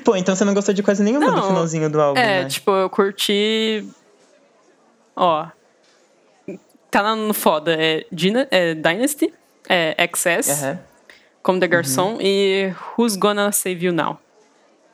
Pô, 0.04 0.18
então 0.18 0.36
você 0.36 0.44
não 0.44 0.54
gostou 0.54 0.74
de 0.74 0.84
quase 0.84 1.02
nenhuma 1.02 1.28
do 1.28 1.32
Não. 1.38 1.48
finalzinho 1.48 1.90
do 1.90 2.02
álbum, 2.02 2.20
É, 2.20 2.44
né? 2.44 2.50
tipo, 2.50 2.70
eu 2.72 2.90
curti. 2.90 3.88
Ó. 5.16 5.48
Tá 6.92 7.02
lá 7.02 7.16
no 7.16 7.34
foda. 7.34 7.74
É, 7.74 8.06
Dina, 8.12 8.50
é 8.52 8.76
Dynasty, 8.76 9.34
é 9.70 9.96
XS, 10.14 10.50
Aham. 10.62 10.80
Como 11.42 11.60
the 11.62 11.68
Garçon 11.70 12.18
e 12.20 12.74
Who's 12.98 13.16
Gonna 13.16 13.50
Save 13.54 13.86
You 13.86 13.94
Now. 13.94 14.20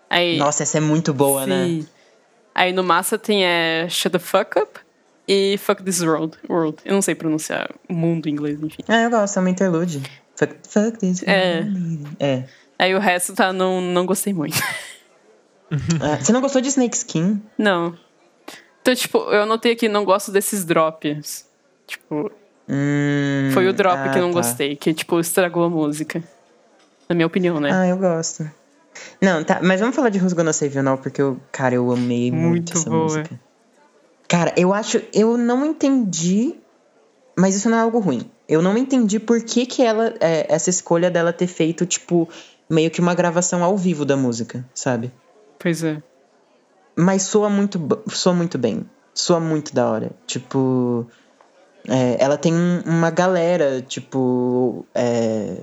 Aí, 0.08 0.38
Nossa, 0.38 0.62
essa 0.62 0.78
é 0.78 0.82
muito 0.82 1.12
boa, 1.12 1.48
né? 1.48 1.84
Aí 2.60 2.74
no 2.74 2.84
massa 2.84 3.18
tem 3.18 3.46
é, 3.46 3.88
Shut 3.88 4.12
the 4.12 4.20
Fuck 4.20 4.60
Up 4.60 4.82
e 5.26 5.58
Fuck 5.58 5.82
This 5.82 6.02
World. 6.02 6.38
world. 6.50 6.78
Eu 6.84 6.94
não 6.94 7.02
sei 7.02 7.16
pronunciar 7.16 7.70
mundo 7.88 8.28
em 8.28 8.34
inglês, 8.34 8.62
enfim. 8.62 8.84
Ah, 8.86 9.02
eu 9.02 9.10
gosto, 9.10 9.38
é 9.38 9.40
uma 9.40 9.50
interlude. 9.50 10.02
Fuck, 10.36 10.56
fuck 10.68 10.98
this. 10.98 11.24
É. 11.26 11.64
É. 12.20 12.44
Aí 12.78 12.94
o 12.94 13.00
resto 13.00 13.34
tá, 13.34 13.54
não, 13.54 13.80
não 13.80 14.06
gostei 14.06 14.34
muito. 14.34 14.62
Ah, 16.02 16.18
você 16.20 16.34
não 16.34 16.42
gostou 16.42 16.62
de 16.62 16.68
Snake 16.68 16.98
Skin? 16.98 17.42
Não. 17.58 17.98
Então, 18.82 18.94
tipo, 18.94 19.20
eu 19.32 19.44
anotei 19.44 19.72
aqui, 19.72 19.88
não 19.88 20.04
gosto 20.04 20.30
desses 20.30 20.66
drops. 20.66 21.48
Tipo, 21.88 22.30
Hum, 22.68 23.50
foi 23.54 23.70
o 23.70 23.74
drop 23.74 23.98
ah, 23.98 24.10
que 24.10 24.20
eu 24.20 24.22
não 24.22 24.34
tá. 24.34 24.42
gostei, 24.42 24.76
que, 24.76 24.94
tipo, 24.94 25.18
estragou 25.18 25.64
a 25.64 25.70
música. 25.70 26.22
Na 27.08 27.16
minha 27.16 27.26
opinião, 27.26 27.58
né? 27.60 27.72
Ah, 27.74 27.88
eu 27.88 27.98
gosto. 27.98 28.52
Não, 29.22 29.44
tá, 29.44 29.60
mas 29.64 29.80
vamos 29.80 29.96
falar 29.96 30.10
de 30.10 30.20
Who's 30.20 30.34
Gonna 30.34 30.54
Save 30.54 30.78
You 30.78 30.84
Now, 30.84 30.98
porque 30.98 31.22
eu, 31.22 31.40
cara, 31.52 31.76
eu 31.76 31.92
amei 31.92 32.32
muito, 32.32 32.48
Muito 32.50 32.78
essa 32.78 32.90
boa. 32.90 33.04
música. 33.04 33.40
Cara, 34.28 34.54
eu 34.56 34.74
acho, 34.74 35.02
eu 35.14 35.38
não 35.38 35.66
entendi, 35.66 36.56
mas 37.38 37.56
isso 37.56 37.70
não 37.70 37.78
é 37.78 37.82
algo 37.82 38.00
ruim. 38.00 38.30
Eu 38.48 38.62
não 38.62 38.78
entendi 38.78 39.20
por 39.20 39.42
que 39.44 39.66
que 39.66 39.82
ela, 39.84 40.14
é, 40.20 40.46
essa 40.54 40.70
escolha 40.70 41.10
dela 41.10 41.34
ter 41.34 41.48
feito, 41.48 41.86
tipo, 41.86 42.28
meio 42.70 42.92
que 42.92 43.02
uma 43.02 43.16
gravação 43.16 43.64
ao 43.64 43.76
vivo 43.78 44.06
da 44.06 44.16
música, 44.18 44.64
sabe? 44.74 45.12
Pois 45.58 45.84
é. 45.84 46.02
Mas 46.96 47.24
soa 47.24 47.50
muito, 47.50 47.80
soa 48.10 48.34
muito 48.34 48.58
bem. 48.58 48.86
Soa 49.14 49.40
muito 49.40 49.74
da 49.74 49.90
hora. 49.90 50.12
Tipo. 50.28 51.08
é, 51.88 52.18
ela 52.24 52.38
tem 52.38 52.54
um- 52.54 52.82
uma 52.86 53.10
galera, 53.10 53.82
tipo. 53.82 54.86
é, 54.94 55.58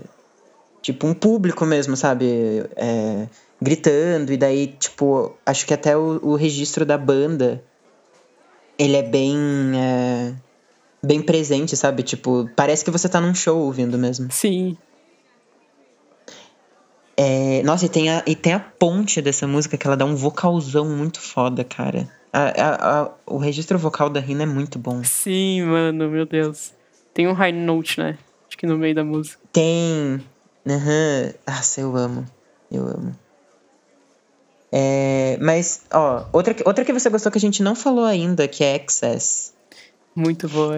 tipo, 0.87 1.05
um 1.07 1.12
público 1.14 1.66
mesmo, 1.66 1.96
sabe? 1.96 2.64
É, 2.77 3.27
gritando. 3.61 4.33
E 4.33 4.37
daí, 4.37 4.68
tipo, 4.68 5.37
acho 5.44 5.66
que 5.66 5.75
até 5.75 5.96
o, 5.96 6.20
o 6.22 6.37
registro 6.37 6.87
da 6.87 6.96
banda. 6.96 7.62
Ele 8.79 8.96
é 8.96 9.03
bem. 9.03 9.37
é, 9.75 10.33
bem 11.03 11.20
presente, 11.20 11.77
sabe? 11.77 12.03
Tipo, 12.05 12.49
parece 12.55 12.85
que 12.85 12.90
você 12.90 13.09
tá 13.09 13.20
num 13.20 13.35
show 13.35 13.59
ouvindo 13.59 13.99
mesmo. 13.99 14.31
Sim. 14.31 14.77
É, 17.16 17.62
nossa, 17.64 17.87
e 17.87 17.88
tem, 17.88 18.11
a, 18.11 18.22
e 18.27 18.37
tem 18.37 18.53
a 18.53 18.61
ponte 18.61 19.20
dessa 19.22 19.46
música 19.46 19.77
que 19.79 19.87
ela 19.87 19.96
dá 19.96 20.05
um 20.05 20.14
vocalzão 20.14 20.85
muito 20.85 21.18
foda, 21.20 21.64
cara. 21.64 22.07
A- 22.33 22.53
a- 22.62 23.01
a- 23.03 23.11
o 23.27 23.38
registro 23.38 23.79
vocal 23.79 24.11
da 24.11 24.20
Rina 24.20 24.42
é 24.42 24.46
muito 24.46 24.79
bom. 24.79 25.03
Sim, 25.03 25.62
mano, 25.62 26.11
meu 26.11 26.27
Deus. 26.27 26.72
Tem 27.14 27.27
um 27.27 27.33
high 27.33 27.53
note, 27.53 27.99
né? 27.99 28.18
Acho 28.46 28.59
que 28.59 28.66
no 28.66 28.77
meio 28.77 28.94
da 28.94 29.03
música. 29.03 29.40
Tem. 29.51 30.22
Aham. 30.66 31.33
Nossa, 31.46 31.81
eu 31.81 31.96
amo. 31.96 32.26
Eu 32.70 32.87
amo. 32.87 33.16
É, 34.72 35.38
mas, 35.40 35.83
ó, 35.92 36.24
outra, 36.33 36.52
que- 36.52 36.64
outra 36.66 36.85
que 36.85 36.92
você 36.92 37.09
gostou 37.09 37.31
que 37.31 37.38
a 37.38 37.40
gente 37.40 37.62
não 37.62 37.74
falou 37.74 38.05
ainda, 38.05 38.48
que 38.48 38.64
é 38.64 38.76
Excess. 38.76 39.55
Muito 40.14 40.48
boa. 40.48 40.76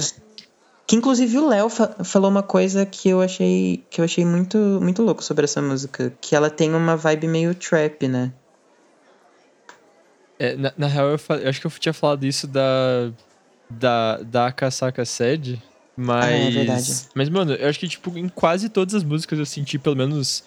Que 0.87 0.97
inclusive 0.97 1.39
o 1.39 1.49
Léo 1.49 1.69
fa- 1.69 1.97
falou 2.05 2.31
uma 2.31 2.43
coisa 2.43 2.85
que 2.87 3.09
eu 3.11 3.21
achei 3.21 3.85
que 3.91 4.01
eu 4.01 4.05
achei 4.05 4.25
muito 4.25 4.57
muito 4.81 5.03
louco 5.03 5.23
sobre 5.23 5.45
essa 5.45 5.61
música, 5.61 6.13
que 6.21 6.35
ela 6.35 6.49
tem 6.49 6.75
uma 6.75 6.97
vibe 6.97 7.29
meio 7.29 7.55
trap, 7.55 8.09
né? 8.09 8.33
É, 10.39 10.57
na, 10.57 10.73
na 10.77 10.87
real, 10.87 11.09
eu, 11.09 11.19
eu 11.41 11.49
acho 11.49 11.61
que 11.61 11.67
eu 11.67 11.71
tinha 11.73 11.93
falado 11.93 12.25
isso 12.25 12.47
da. 12.47 13.11
Da, 13.71 14.17
da 14.23 14.47
Akasaka 14.47 15.05
Sed, 15.05 15.63
mas. 15.99 16.25
Ah, 16.25 16.31
é 16.31 16.51
verdade. 16.51 16.93
Mas, 17.15 17.29
mano, 17.29 17.55
eu 17.55 17.69
acho 17.69 17.79
que, 17.81 17.89
tipo, 17.89 18.17
em 18.17 18.29
quase 18.29 18.69
todas 18.69 18.95
as 18.95 19.03
músicas 19.03 19.39
eu 19.39 19.45
senti 19.47 19.79
pelo 19.79 19.97
menos. 19.97 20.45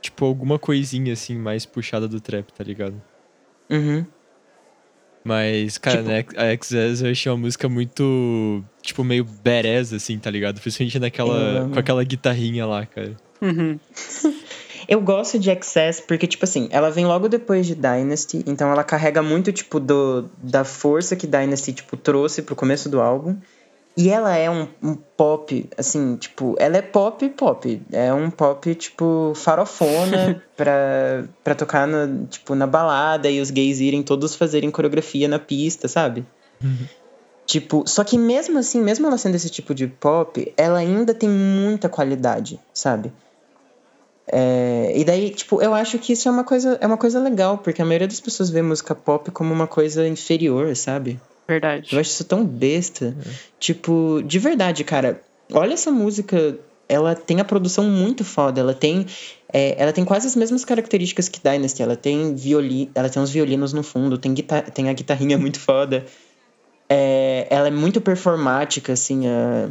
Tipo, 0.00 0.24
alguma 0.24 0.58
coisinha 0.58 1.12
assim, 1.12 1.36
mais 1.36 1.66
puxada 1.66 2.06
do 2.08 2.20
trap, 2.20 2.50
tá 2.52 2.64
ligado? 2.64 3.00
Uhum. 3.68 4.06
Mas, 5.24 5.76
cara, 5.76 5.98
Tipo- 5.98 6.08
né, 6.08 6.24
a 6.36 6.56
XS 6.56 7.02
eu 7.02 7.10
achei 7.10 7.30
uma 7.30 7.38
música 7.38 7.68
muito. 7.68 8.64
Tipo, 8.80 9.04
meio 9.04 9.24
badass, 9.24 9.92
assim, 9.92 10.18
tá 10.18 10.30
ligado? 10.30 10.60
Principalmente 10.60 10.98
naquela. 10.98 11.68
Com 11.72 11.78
aquela 11.78 12.02
guitarrinha 12.04 12.64
lá, 12.64 12.86
cara. 12.86 13.16
Uhum. 13.42 13.78
Eu 14.88 15.02
gosto 15.02 15.38
de 15.38 15.50
Excess 15.50 16.00
porque, 16.00 16.26
tipo 16.26 16.46
assim, 16.46 16.66
ela 16.70 16.90
vem 16.90 17.04
logo 17.04 17.28
depois 17.28 17.66
de 17.66 17.74
Dynasty, 17.74 18.42
então 18.46 18.70
ela 18.72 18.82
carrega 18.82 19.22
muito, 19.22 19.52
tipo, 19.52 19.78
do, 19.78 20.30
da 20.42 20.64
força 20.64 21.14
que 21.14 21.26
Dynasty, 21.26 21.74
tipo, 21.74 21.94
trouxe 21.94 22.40
pro 22.40 22.56
começo 22.56 22.88
do 22.88 22.98
álbum. 22.98 23.36
E 23.98 24.10
ela 24.10 24.36
é 24.36 24.48
um, 24.48 24.68
um 24.80 24.94
pop, 24.94 25.68
assim, 25.76 26.14
tipo, 26.14 26.54
ela 26.60 26.76
é 26.76 26.82
pop 26.82 27.28
pop. 27.30 27.82
É 27.90 28.14
um 28.14 28.30
pop, 28.30 28.72
tipo, 28.76 29.32
farofona 29.34 30.40
pra, 30.56 31.24
pra 31.42 31.52
tocar, 31.56 31.84
na, 31.84 32.08
tipo, 32.28 32.54
na 32.54 32.64
balada 32.64 33.28
e 33.28 33.40
os 33.40 33.50
gays 33.50 33.80
irem 33.80 34.04
todos 34.04 34.36
fazerem 34.36 34.70
coreografia 34.70 35.26
na 35.26 35.40
pista, 35.40 35.88
sabe? 35.88 36.24
Tipo, 37.44 37.82
só 37.88 38.04
que 38.04 38.16
mesmo 38.16 38.60
assim, 38.60 38.80
mesmo 38.80 39.04
ela 39.08 39.18
sendo 39.18 39.34
esse 39.34 39.50
tipo 39.50 39.74
de 39.74 39.88
pop, 39.88 40.54
ela 40.56 40.78
ainda 40.78 41.12
tem 41.12 41.28
muita 41.28 41.88
qualidade, 41.88 42.60
sabe? 42.72 43.12
É, 44.30 44.92
e 44.94 45.04
daí, 45.04 45.30
tipo, 45.30 45.60
eu 45.60 45.74
acho 45.74 45.98
que 45.98 46.12
isso 46.12 46.28
é 46.28 46.30
uma 46.30 46.44
coisa, 46.44 46.78
é 46.80 46.86
uma 46.86 46.98
coisa 46.98 47.18
legal, 47.18 47.58
porque 47.58 47.82
a 47.82 47.84
maioria 47.84 48.06
das 48.06 48.20
pessoas 48.20 48.48
vê 48.48 48.62
música 48.62 48.94
pop 48.94 49.28
como 49.32 49.52
uma 49.52 49.66
coisa 49.66 50.06
inferior, 50.06 50.76
sabe? 50.76 51.20
Verdade. 51.48 51.94
Eu 51.94 52.00
acho 52.00 52.10
isso 52.10 52.24
tão 52.24 52.44
besta. 52.44 53.16
Tipo, 53.58 54.22
de 54.24 54.38
verdade, 54.38 54.84
cara, 54.84 55.22
olha 55.52 55.72
essa 55.72 55.90
música, 55.90 56.58
ela 56.88 57.14
tem 57.14 57.40
a 57.40 57.44
produção 57.44 57.84
muito 57.84 58.24
foda, 58.24 58.60
ela 58.60 58.74
tem 58.74 59.06
é, 59.52 59.74
ela 59.82 59.92
tem 59.92 60.04
quase 60.04 60.26
as 60.26 60.36
mesmas 60.36 60.64
características 60.64 61.28
que 61.28 61.40
Dynasty, 61.42 61.82
ela 61.82 61.96
tem 61.96 62.34
violino, 62.34 62.90
ela 62.94 63.08
tem 63.08 63.22
uns 63.22 63.30
violinos 63.30 63.72
no 63.72 63.82
fundo, 63.82 64.18
tem, 64.18 64.34
guitar 64.34 64.70
tem 64.70 64.90
a 64.90 64.92
guitarrinha 64.92 65.36
muito 65.38 65.58
foda. 65.58 66.04
É, 66.88 67.46
ela 67.50 67.68
é 67.68 67.70
muito 67.70 68.00
performática, 68.00 68.92
assim, 68.92 69.26
a, 69.26 69.70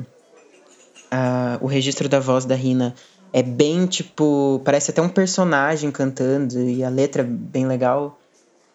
a- 1.12 1.58
o 1.62 1.68
registro 1.68 2.08
da 2.10 2.20
voz 2.20 2.46
da 2.46 2.56
Rina 2.56 2.94
é 3.34 3.44
bem, 3.44 3.86
tipo, 3.86 4.62
parece 4.64 4.92
até 4.92 5.02
um 5.02 5.10
personagem 5.10 5.92
cantando 5.92 6.60
e 6.62 6.84
a 6.84 6.90
letra 6.90 7.22
é 7.22 7.26
bem 7.26 7.68
legal. 7.68 8.20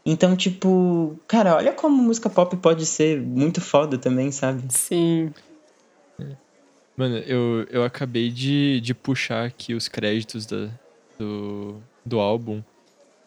Então, 0.04 0.36
tipo, 0.36 1.16
cara, 1.28 1.54
olha 1.56 1.72
como 1.72 2.02
música 2.02 2.28
pop 2.28 2.56
pode 2.56 2.84
ser 2.86 3.20
muito 3.20 3.60
foda 3.60 3.96
também, 3.96 4.32
sabe? 4.32 4.62
Sim. 4.70 5.30
Mano, 6.96 7.16
eu, 7.18 7.64
eu 7.70 7.84
acabei 7.84 8.28
de, 8.30 8.80
de 8.80 8.94
puxar 8.94 9.46
aqui 9.46 9.74
os 9.74 9.88
créditos 9.88 10.44
da, 10.44 10.68
do, 11.18 11.80
do 12.04 12.20
álbum. 12.20 12.62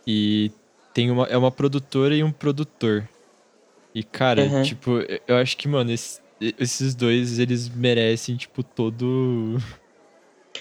E 0.05 0.51
tem 0.93 1.09
uma, 1.09 1.25
é 1.25 1.35
uma 1.37 1.51
produtora 1.51 2.15
e 2.15 2.23
um 2.23 2.31
produtor. 2.31 3.07
E, 3.93 4.03
cara, 4.03 4.43
Uhum. 4.43 4.61
tipo, 4.61 4.99
eu- 5.27 5.37
acho 5.37 5.57
que, 5.57 5.67
mano, 5.67 5.91
esse- 5.91 6.19
esses 6.59 6.93
dois, 6.93 7.39
eles 7.39 7.69
merecem, 7.69 8.35
tipo, 8.37 8.61
todo. 8.63 9.55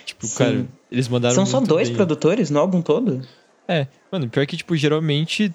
Tipo, 0.07 0.27
Sim. 0.27 0.35
cara, 0.37 0.67
eles 0.91 1.09
mandaram. 1.09 1.35
São 1.35 1.47
só 1.47 1.61
dois 1.61 1.89
bem. 1.89 1.97
produtores 1.97 2.51
no 2.51 2.59
álbum 2.61 2.83
todo? 2.83 3.21
É, 3.69 3.87
mano, 4.13 4.29
pior 4.29 4.47
que, 4.47 4.57
tipo, 4.57 4.77
geralmente 4.77 5.53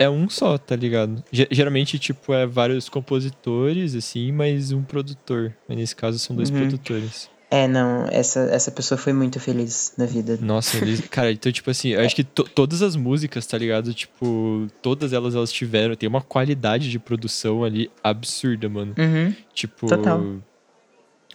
é 0.00 0.08
um 0.10 0.28
só, 0.28 0.58
tá 0.58 0.74
ligado? 0.74 1.22
Ge- 1.30 1.46
geralmente, 1.50 1.98
tipo, 1.98 2.32
é 2.32 2.46
vários 2.46 2.88
compositores, 2.88 3.94
assim, 3.94 4.32
mas 4.32 4.72
um 4.72 4.82
produtor. 4.82 5.54
Mas 5.68 5.78
nesse 5.78 5.94
caso 5.94 6.18
são 6.18 6.34
dois 6.34 6.50
Uhum. 6.50 6.58
produtores. 6.58 7.28
É, 7.52 7.66
não, 7.66 8.06
essa, 8.10 8.40
essa 8.52 8.70
pessoa 8.70 8.96
foi 8.96 9.12
muito 9.12 9.40
feliz 9.40 9.92
na 9.98 10.06
vida. 10.06 10.38
Nossa, 10.40 10.76
eles, 10.78 11.00
cara, 11.10 11.32
então, 11.32 11.50
tipo 11.50 11.68
assim, 11.70 11.88
eu 11.90 12.00
acho 12.00 12.14
que 12.14 12.22
to- 12.24 12.44
todas 12.44 12.80
as 12.80 12.94
músicas, 12.96 13.44
tá 13.46 13.58
ligado? 13.58 13.92
Tipo, 13.92 14.68
todas 14.80 15.12
elas, 15.12 15.34
elas 15.34 15.52
tiveram, 15.52 15.94
tem 15.96 16.08
uma 16.08 16.22
qualidade 16.22 16.88
de 16.90 16.98
produção 16.98 17.62
ali 17.64 17.90
absurda, 18.04 18.68
mano. 18.68 18.94
Uhum. 18.96 19.34
Tipo. 19.52 19.86
Total. 19.88 20.36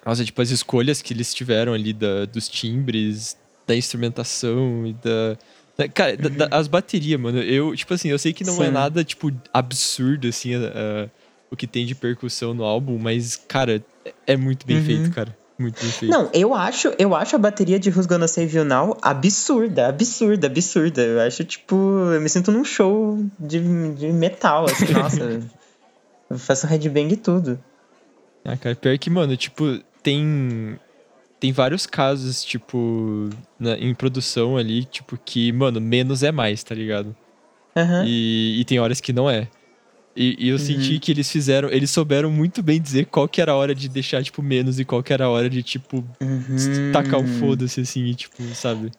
Nossa, 0.06 0.23
tipo, 0.23 0.41
as 0.41 0.51
escolhas 0.51 1.01
que 1.01 1.13
eles 1.13 1.34
tiveram 1.34 1.73
ali 1.73 1.91
da, 1.91 2.25
dos 2.25 2.47
timbres, 2.47 3.36
da 3.67 3.75
instrumentação 3.75 4.86
e 4.88 4.93
da. 4.93 5.38
Cara, 5.93 6.15
da- 6.17 6.29
da- 6.29 6.57
as 6.57 6.67
baterias, 6.67 7.19
mano. 7.19 7.39
Eu, 7.41 7.75
tipo 7.75 7.93
assim, 7.93 8.09
eu 8.09 8.17
sei 8.19 8.31
que 8.33 8.43
não 8.43 8.61
é 8.63 8.67
Sim. 8.67 8.71
nada, 8.73 9.03
tipo, 9.03 9.31
absurdo, 9.53 10.27
assim, 10.27 10.55
a- 10.55 11.09
o 11.51 11.55
que 11.55 11.67
tem 11.67 11.85
de 11.85 11.93
percussão 11.95 12.53
no 12.53 12.63
álbum, 12.63 12.97
mas, 12.97 13.35
cara, 13.35 13.83
é- 14.05 14.13
é 14.27 14.38
muito 14.38 14.65
bem 14.65 14.77
Uhum. 14.77 14.83
feito, 14.83 15.11
cara. 15.11 15.35
Muito 15.57 15.81
bem 15.81 15.89
feito. 15.89 16.11
Não, 16.11 16.29
eu 16.33 16.53
acho, 16.53 16.93
eu 16.99 17.15
acho 17.15 17.35
a 17.35 17.39
bateria 17.39 17.79
de 17.79 17.89
Who's 17.89 18.05
Gonna 18.05 18.27
Save 18.27 18.57
You 18.57 18.65
Now 18.65 18.97
absurda, 19.01 19.88
absurda, 19.88 20.47
absurda. 20.47 21.01
Eu 21.01 21.21
acho, 21.21 21.43
tipo, 21.45 21.75
eu 22.13 22.19
me 22.19 22.27
sinto 22.27 22.51
num 22.51 22.65
show 22.65 23.17
de, 23.39 23.59
de 23.95 24.07
metal, 24.11 24.65
assim, 24.65 24.85
nossa. 24.91 25.41
Eu 26.29 26.38
faço 26.38 26.67
headbang 26.67 27.13
e 27.13 27.17
tudo. 27.17 27.57
Ah, 28.43 28.57
cara, 28.57 28.75
pior 28.75 28.97
que, 28.97 29.09
mano, 29.09 29.38
tipo, 29.38 29.79
tem. 30.03 30.77
Tem 31.45 31.51
vários 31.51 31.86
casos, 31.86 32.43
tipo, 32.43 33.29
na- 33.60 33.77
em 33.77 33.93
produção 33.93 34.58
ali, 34.58 34.84
tipo, 34.84 35.15
que, 35.23 35.51
mano, 35.51 35.79
menos 35.79 36.23
é 36.23 36.31
mais, 36.31 36.63
tá 36.63 36.73
ligado? 36.73 37.15
Aham. 37.77 38.03
E, 38.03 38.60
e 38.62 38.65
tem 38.65 38.79
horas 38.79 38.99
que 38.99 39.13
não 39.13 39.29
é. 39.29 39.47
E, 40.15 40.36
e 40.39 40.49
eu 40.49 40.58
senti 40.58 40.97
que 40.97 41.12
eles 41.12 41.29
fizeram, 41.29 41.69
eles 41.69 41.91
souberam 41.91 42.31
muito 42.31 42.63
bem 42.63 42.81
dizer 42.81 43.05
qual 43.05 43.27
que 43.27 43.39
era 43.39 43.51
a 43.51 43.55
hora 43.55 43.75
de 43.75 43.88
deixar, 43.88 44.23
tipo, 44.23 44.41
menos 44.41 44.79
e 44.79 44.86
qual 44.86 45.03
que 45.03 45.13
era 45.13 45.25
a 45.25 45.29
hora 45.29 45.47
de, 45.47 45.62
tipo, 45.62 46.03
Uhum. 46.19 46.91
tacar 46.91 47.19
o 47.19 47.27
foda-se, 47.27 47.81
assim, 47.81 48.05
e, 48.05 48.15
tipo, 48.15 48.41
sabe? 48.55 48.89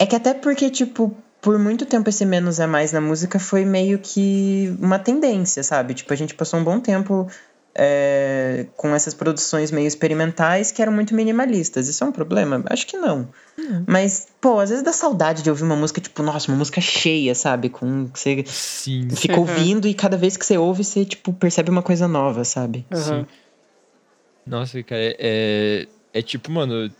É 0.00 0.06
que 0.06 0.16
até 0.16 0.34
porque, 0.34 0.68
tipo, 0.70 1.16
por 1.40 1.56
muito 1.56 1.86
tempo 1.86 2.08
esse 2.08 2.26
menos 2.26 2.58
é 2.58 2.66
mais 2.66 2.90
na 2.90 3.00
música 3.00 3.38
foi 3.38 3.64
meio 3.64 4.00
que 4.00 4.74
uma 4.80 4.98
tendência, 4.98 5.62
sabe? 5.62 5.94
Tipo, 5.94 6.12
a 6.12 6.16
gente 6.16 6.34
passou 6.34 6.58
um 6.58 6.64
bom 6.64 6.80
tempo 6.80 7.30
é, 7.78 8.66
com 8.76 8.94
essas 8.94 9.14
produções 9.14 9.70
meio 9.70 9.86
experimentais 9.86 10.72
que 10.72 10.80
eram 10.80 10.92
muito 10.92 11.14
minimalistas. 11.14 11.88
Isso 11.88 12.02
é 12.02 12.06
um 12.06 12.12
problema? 12.12 12.62
Acho 12.70 12.86
que 12.86 12.96
não. 12.96 13.28
Mas, 13.86 14.28
pô, 14.40 14.60
às 14.60 14.70
vezes 14.70 14.84
dá 14.84 14.92
saudade 14.92 15.42
de 15.42 15.50
ouvir 15.50 15.62
uma 15.62 15.76
música, 15.76 16.00
tipo, 16.00 16.22
nossa, 16.22 16.50
uma 16.50 16.58
música 16.58 16.80
cheia, 16.80 17.34
sabe? 17.34 17.68
Com 17.68 18.08
que 18.08 18.18
você 18.18 18.44
Sim. 18.46 19.08
fica 19.10 19.34
Uhum. 19.34 19.40
ouvindo 19.40 19.88
e 19.88 19.94
cada 19.94 20.16
vez 20.16 20.36
que 20.36 20.44
você 20.44 20.58
ouve, 20.58 20.84
você, 20.84 21.04
tipo, 21.04 21.32
percebe 21.32 21.70
uma 21.70 21.82
coisa 21.82 22.06
nova, 22.06 22.44
sabe? 22.44 22.84
Aham. 22.92 23.26
Nossa, 24.46 24.82
cara, 24.82 25.00
é, 25.00 25.16
é, 25.18 25.88
é 26.18 26.22
tipo, 26.22 26.50
mano. 26.50 26.90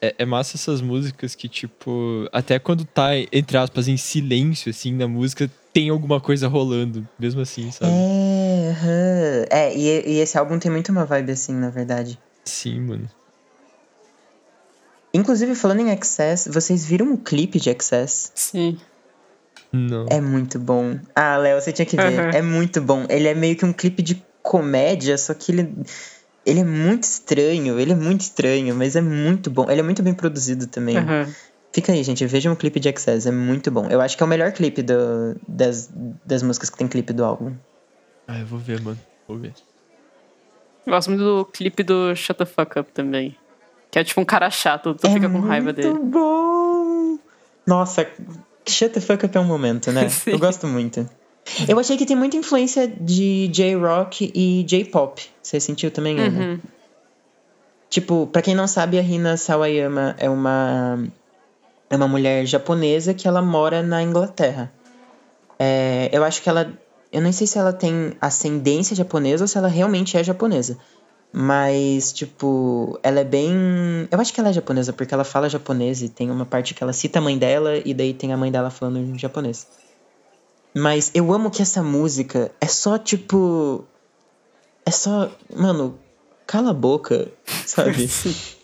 É, 0.00 0.14
é 0.18 0.26
massa 0.26 0.58
essas 0.58 0.82
músicas 0.82 1.34
que, 1.34 1.48
tipo, 1.48 2.28
até 2.30 2.58
quando 2.58 2.84
tá, 2.84 3.16
entre 3.32 3.56
aspas, 3.56 3.88
em 3.88 3.96
silêncio, 3.96 4.68
assim, 4.68 4.92
na 4.92 5.08
música, 5.08 5.50
tem 5.76 5.90
alguma 5.90 6.18
coisa 6.18 6.48
rolando, 6.48 7.06
mesmo 7.18 7.42
assim, 7.42 7.70
sabe? 7.70 7.92
É, 7.92 9.46
é 9.50 9.76
e, 9.76 10.08
e 10.14 10.20
esse 10.20 10.38
álbum 10.38 10.58
tem 10.58 10.70
muito 10.70 10.90
uma 10.90 11.04
vibe 11.04 11.32
assim, 11.32 11.52
na 11.52 11.68
verdade. 11.68 12.18
Sim, 12.46 12.80
mano. 12.80 13.06
Inclusive, 15.12 15.54
falando 15.54 15.80
em 15.80 15.90
Excess, 15.90 16.48
vocês 16.50 16.86
viram 16.86 17.12
o 17.12 17.18
clipe 17.18 17.60
de 17.60 17.68
Excess? 17.68 18.32
Sim. 18.34 18.78
Não. 19.70 20.06
É 20.08 20.18
muito 20.18 20.58
bom. 20.58 20.98
Ah, 21.14 21.36
Léo, 21.36 21.60
você 21.60 21.72
tinha 21.72 21.84
que 21.84 21.98
ver. 21.98 22.34
É 22.34 22.40
muito 22.40 22.80
bom. 22.80 23.04
Ele 23.10 23.28
é 23.28 23.34
meio 23.34 23.54
que 23.54 23.66
um 23.66 23.72
clipe 23.74 24.02
de 24.02 24.26
comédia, 24.42 25.18
só 25.18 25.34
que 25.34 25.52
ele. 25.52 25.74
Ele 26.46 26.60
é 26.60 26.64
muito 26.64 27.02
estranho, 27.02 27.78
ele 27.78 27.92
é 27.92 27.96
muito 27.96 28.22
estranho, 28.22 28.74
mas 28.74 28.96
é 28.96 29.02
muito 29.02 29.50
bom. 29.50 29.70
Ele 29.70 29.80
é 29.80 29.84
muito 29.84 30.02
bem 30.02 30.14
produzido 30.14 30.68
também. 30.68 30.96
Aham. 30.96 31.30
Fica 31.76 31.92
aí, 31.92 32.02
gente, 32.02 32.24
vejam 32.24 32.54
o 32.54 32.56
clipe 32.56 32.80
de 32.80 32.88
Excess, 32.88 33.26
é 33.26 33.30
muito 33.30 33.70
bom. 33.70 33.86
Eu 33.90 34.00
acho 34.00 34.16
que 34.16 34.22
é 34.22 34.24
o 34.24 34.28
melhor 34.28 34.50
clipe 34.50 34.80
do, 34.80 35.38
das, 35.46 35.92
das 36.24 36.42
músicas 36.42 36.70
que 36.70 36.78
tem 36.78 36.88
clipe 36.88 37.12
do 37.12 37.22
álbum. 37.22 37.54
Ah, 38.26 38.38
eu 38.38 38.46
vou 38.46 38.58
ver, 38.58 38.80
mano. 38.80 38.98
Vou 39.28 39.36
ver. 39.36 39.52
Gosto 40.88 41.10
muito 41.10 41.22
do 41.22 41.44
clipe 41.44 41.82
do 41.82 42.16
Shut 42.16 42.38
the 42.38 42.46
Fuck 42.46 42.78
Up 42.78 42.90
também. 42.92 43.36
Que 43.90 43.98
é 43.98 44.04
tipo 44.04 44.18
um 44.18 44.24
cara 44.24 44.48
chato, 44.48 44.94
tu 44.94 45.06
fica 45.06 45.28
com 45.28 45.38
raiva 45.40 45.70
dele. 45.70 45.88
É 45.88 45.90
Muito 45.90 46.06
bom! 46.06 47.18
Nossa, 47.66 48.08
Shut 48.66 48.94
the 48.94 49.00
Fuck 49.02 49.26
Up 49.26 49.36
é 49.36 49.40
um 49.42 49.44
momento, 49.44 49.92
né? 49.92 50.08
Eu 50.26 50.38
gosto 50.38 50.66
muito. 50.66 51.06
Eu 51.68 51.78
achei 51.78 51.98
que 51.98 52.06
tem 52.06 52.16
muita 52.16 52.38
influência 52.38 52.88
de 52.88 53.48
J-Rock 53.48 54.32
e 54.34 54.62
J-Pop. 54.62 55.22
Você 55.42 55.60
sentiu 55.60 55.90
também, 55.90 56.18
Ana? 56.18 56.40
Uhum. 56.40 56.60
Tipo, 57.90 58.26
pra 58.28 58.40
quem 58.40 58.54
não 58.54 58.66
sabe, 58.66 58.98
a 58.98 59.02
Rina 59.02 59.36
Sawayama 59.36 60.16
é 60.18 60.30
uma 60.30 61.06
é 61.88 61.96
uma 61.96 62.08
mulher 62.08 62.44
japonesa 62.46 63.14
que 63.14 63.28
ela 63.28 63.40
mora 63.40 63.82
na 63.82 64.02
Inglaterra. 64.02 64.72
É, 65.58 66.08
eu 66.12 66.24
acho 66.24 66.42
que 66.42 66.48
ela, 66.48 66.72
eu 67.12 67.22
não 67.22 67.32
sei 67.32 67.46
se 67.46 67.58
ela 67.58 67.72
tem 67.72 68.14
ascendência 68.20 68.94
japonesa 68.96 69.44
ou 69.44 69.48
se 69.48 69.56
ela 69.56 69.68
realmente 69.68 70.16
é 70.16 70.24
japonesa. 70.24 70.78
Mas, 71.32 72.12
tipo, 72.12 72.98
ela 73.02 73.20
é 73.20 73.24
bem. 73.24 73.52
Eu 74.10 74.20
acho 74.20 74.32
que 74.32 74.40
ela 74.40 74.48
é 74.48 74.52
japonesa, 74.52 74.92
porque 74.92 75.12
ela 75.12 75.24
fala 75.24 75.48
japonês 75.48 76.00
e 76.00 76.08
tem 76.08 76.30
uma 76.30 76.46
parte 76.46 76.72
que 76.72 76.82
ela 76.82 76.92
cita 76.92 77.18
a 77.18 77.22
mãe 77.22 77.36
dela 77.36 77.76
e 77.84 77.92
daí 77.92 78.14
tem 78.14 78.32
a 78.32 78.36
mãe 78.36 78.50
dela 78.50 78.70
falando 78.70 78.98
em 78.98 79.18
japonês. 79.18 79.66
Mas 80.74 81.10
eu 81.14 81.32
amo 81.32 81.50
que 81.50 81.60
essa 81.60 81.82
música 81.82 82.50
é 82.60 82.66
só, 82.66 82.96
tipo. 82.96 83.84
É 84.84 84.90
só. 84.90 85.30
Mano, 85.54 85.98
cala 86.46 86.70
a 86.70 86.74
boca, 86.74 87.28
sabe? 87.66 88.08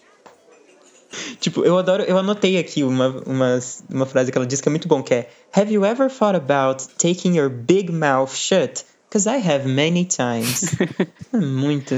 tipo, 1.43 1.65
eu 1.65 1.77
adoro. 1.77 2.05
Eu 2.05 2.17
anotei 2.17 2.57
aqui 2.57 2.85
uma, 2.85 3.09
uma, 3.27 3.59
uma 3.91 4.07
frase 4.07 4.31
que 4.31 4.39
ela 4.39 4.47
diz 4.47 4.61
que 4.61 4.69
é 4.69 4.71
muito 4.71 4.89
bom, 4.89 5.03
que 5.03 5.13
é 5.13 5.29
Have 5.53 5.73
you 5.73 5.85
ever 5.85 6.09
thought 6.09 6.37
about 6.37 6.87
taking 6.97 7.37
your 7.37 7.51
big 7.51 7.93
mouth 7.93 8.35
shut? 8.35 8.85
Cause 9.11 9.29
I 9.29 9.37
have 9.37 9.69
many 9.69 10.07
times. 10.07 10.65
é 11.35 11.37
muito. 11.37 11.95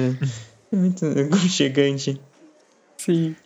É 0.72 0.76
muito 0.76 1.04
aconchegante. 1.06 2.20
Sim. 2.96 3.36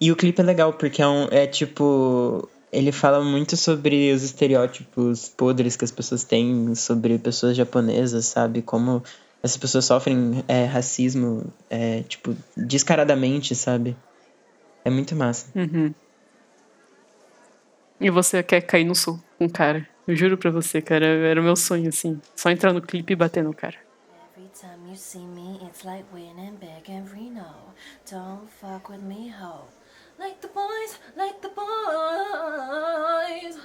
E 0.00 0.10
o 0.10 0.16
clipe 0.16 0.40
é 0.40 0.44
legal, 0.44 0.72
porque 0.72 1.02
é, 1.02 1.06
um, 1.06 1.28
é 1.30 1.46
tipo. 1.46 2.48
Ele 2.72 2.92
fala 2.92 3.22
muito 3.22 3.56
sobre 3.56 4.12
os 4.12 4.22
estereótipos 4.22 5.28
podres 5.36 5.74
que 5.74 5.84
as 5.84 5.90
pessoas 5.90 6.22
têm 6.22 6.72
sobre 6.76 7.18
pessoas 7.18 7.56
japonesas, 7.56 8.26
sabe? 8.26 8.62
Como 8.62 9.02
essas 9.42 9.56
pessoas 9.56 9.84
sofrem 9.84 10.44
é, 10.46 10.64
racismo, 10.64 11.52
é, 11.68 12.02
tipo, 12.02 12.36
descaradamente, 12.56 13.54
sabe? 13.54 13.96
É 14.84 14.90
muito 14.90 15.16
massa. 15.16 15.46
Uhum. 15.54 15.94
E 18.00 18.10
você 18.10 18.42
quer 18.42 18.60
cair 18.62 18.84
no 18.84 18.94
sul 18.94 19.20
com 19.38 19.46
o 19.46 19.50
cara. 19.50 19.86
Eu 20.06 20.16
juro 20.16 20.36
pra 20.36 20.50
você, 20.50 20.80
cara, 20.80 21.06
era 21.06 21.40
o 21.40 21.44
meu 21.44 21.54
sonho, 21.54 21.88
assim. 21.88 22.20
Só 22.34 22.50
entrar 22.50 22.72
no 22.72 22.82
clipe 22.82 23.12
e 23.12 23.16
bater 23.16 23.44
no 23.44 23.54
cara. 23.54 23.76
Every 24.36 24.50
time 24.58 24.90
you 24.90 24.96
see 24.96 25.20
me, 25.20 25.60
it's 25.66 25.84
like 25.84 26.04
winning 26.12 26.56
back 26.56 26.90
in 26.90 27.04
Reno. 27.04 27.74
Don't 28.10 28.48
fuck 28.60 28.90
with 28.90 29.02
me, 29.02 29.30
ho. 29.30 29.66
Like 30.18 30.40
the 30.40 30.48
boys, 30.48 30.98
like 31.16 31.40
the 31.40 31.50
boys. 31.50 33.56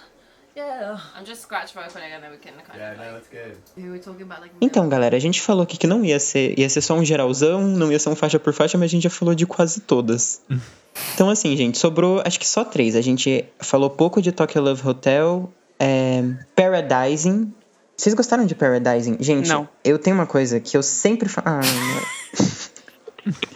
Yeah. 0.55 0.97
I'm 1.17 1.25
just 1.25 1.41
scratch 1.41 1.73
vocing 1.73 2.01
and 2.01 2.23
then 2.23 2.31
we 2.31 2.37
can 2.37 2.53
kind 2.65 2.79
Yeah, 2.79 2.91
of 2.93 2.97
no, 2.97 3.03
like. 3.03 3.13
that's 3.13 3.27
good. 3.27 3.57
Who 3.75 3.91
we 3.91 3.99
talking 3.99 4.21
about? 4.21 4.39
Like. 4.41 4.53
Então, 4.61 4.87
galera, 4.87 5.17
a 5.17 5.19
gente 5.19 5.41
falou 5.41 5.63
aqui 5.63 5.77
que 5.77 5.85
não 5.85 6.03
ia 6.05 6.17
ser. 6.19 6.57
Ia 6.57 6.69
ser 6.69 6.79
só 6.81 6.95
um 6.95 7.03
geralzão, 7.03 7.61
não 7.61 7.91
ia 7.91 7.99
ser 7.99 8.09
um 8.09 8.15
faixa 8.15 8.39
por 8.39 8.53
faixa, 8.53 8.77
mas 8.77 8.85
a 8.85 8.91
gente 8.91 9.03
já 9.03 9.09
falou 9.09 9.35
de 9.35 9.45
quase 9.45 9.81
todas. 9.81 10.41
Então, 11.13 11.29
assim, 11.29 11.57
gente, 11.57 11.77
sobrou 11.77 12.21
acho 12.25 12.39
que 12.39 12.47
só 12.47 12.63
três. 12.63 12.95
A 12.95 13.01
gente 13.01 13.43
falou 13.59 13.89
pouco 13.89 14.21
de 14.21 14.31
Tokyo 14.31 14.61
Love 14.61 14.87
Hotel, 14.87 15.51
é, 15.77 16.23
Paradising. 16.55 17.53
Vocês 17.97 18.15
gostaram 18.15 18.45
de 18.45 18.55
Paradising? 18.55 19.17
Gente, 19.19 19.49
Não. 19.49 19.67
eu 19.83 19.99
tenho 19.99 20.15
uma 20.15 20.25
coisa 20.25 20.57
que 20.61 20.77
eu 20.77 20.81
sempre 20.81 21.27
falo. 21.27 21.47
Ah. 21.49 21.59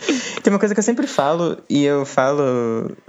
Tem 0.49 0.53
uma 0.55 0.59
coisa 0.59 0.73
que 0.73 0.79
eu 0.79 0.83
sempre 0.83 1.05
falo, 1.05 1.59
e 1.69 1.83
eu 1.83 2.03
falo. 2.07 2.41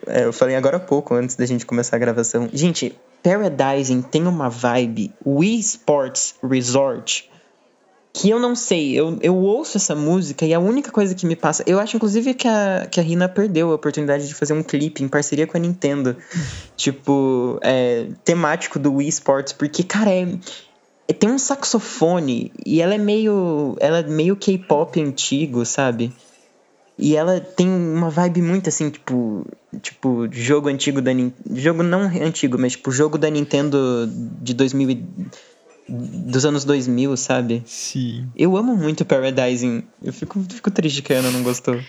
é, 0.07 0.27
eu 0.27 0.33
falei 0.33 0.57
agora 0.57 0.77
há 0.77 0.81
pouco, 0.81 1.15
antes 1.15 1.37
da 1.37 1.47
gente 1.47 1.65
começar 1.65 1.97
a 1.97 1.99
gravação. 1.99 2.51
Gente, 2.53 2.95
Paradising 3.23 4.03
tem 4.03 4.27
uma 4.27 4.51
vibe 4.51 5.11
Wii 5.25 5.59
Sports 5.61 6.35
Resort 6.43 7.31
que 8.13 8.29
eu 8.29 8.39
não 8.39 8.55
sei. 8.55 8.93
Eu, 8.93 9.19
eu 9.23 9.35
ouço 9.35 9.79
essa 9.79 9.95
música 9.95 10.45
e 10.45 10.53
a 10.53 10.61
única 10.61 10.93
coisa 10.93 11.15
que 11.15 11.25
me 11.25 11.35
passa. 11.35 11.65
Eu 11.67 11.81
acho, 11.81 11.97
inclusive, 11.97 12.35
que 12.35 12.47
a, 12.47 12.87
que 12.91 13.01
a 13.01 13.03
Rina 13.03 13.27
perdeu 13.27 13.71
a 13.71 13.75
oportunidade 13.75 14.29
de 14.29 14.35
fazer 14.35 14.53
um 14.53 14.63
clipe 14.63 15.03
em 15.03 15.09
parceria 15.09 15.47
com 15.47 15.57
a 15.57 15.61
Nintendo. 15.61 16.19
tipo, 16.77 17.59
é, 17.63 18.09
temático 18.23 18.79
do 18.79 18.97
Wii 18.97 19.09
Sports, 19.09 19.55
porque, 19.55 19.83
cara, 19.83 20.11
é. 20.11 20.29
é- 21.09 21.15
Tem 21.15 21.31
um 21.31 21.39
saxofone 21.39 22.53
e 22.67 22.83
ela 22.83 22.95
é 22.95 22.99
meio. 22.99 23.77
Ela 23.81 24.01
é 24.01 24.03
meio 24.03 24.37
K-pop 24.37 25.01
antigo, 25.01 25.65
sabe? 25.65 26.13
E 27.03 27.17
ela 27.17 27.41
tem 27.41 27.67
uma 27.67 28.11
vibe 28.11 28.43
muito 28.43 28.69
assim, 28.69 28.91
tipo. 28.91 29.47
Tipo, 29.81 30.29
jogo 30.31 30.69
antigo 30.69 31.01
da 31.01 31.13
Nintendo. 31.15 31.59
Jogo 31.59 31.83
não 31.83 32.03
antigo, 32.03 32.59
mas 32.59 32.73
tipo, 32.73 32.91
jogo 32.91 33.17
da 33.17 33.31
Nintendo 33.31 34.07
de 34.43 34.53
2000 34.53 34.91
e- 34.91 35.05
dos 35.89 36.45
anos 36.45 36.65
2000, 36.65 37.17
sabe? 37.17 37.63
Sim. 37.65 38.29
Eu 38.37 38.57
amo 38.57 38.77
muito 38.77 39.05
Paradising. 39.05 39.83
Eu 40.03 40.13
fico, 40.13 40.41
fico 40.49 40.71
triste 40.71 41.03
que 41.03 41.15
a 41.15 41.19
Ana 41.19 41.31
não 41.31 41.43
gostou. 41.43 41.81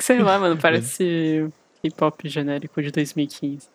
Sei 0.00 0.20
lá, 0.22 0.38
mano, 0.38 0.56
parece 0.56 1.48
K-pop 1.82 2.28
genérico 2.28 2.82
de 2.82 2.90
2015. 2.90 3.66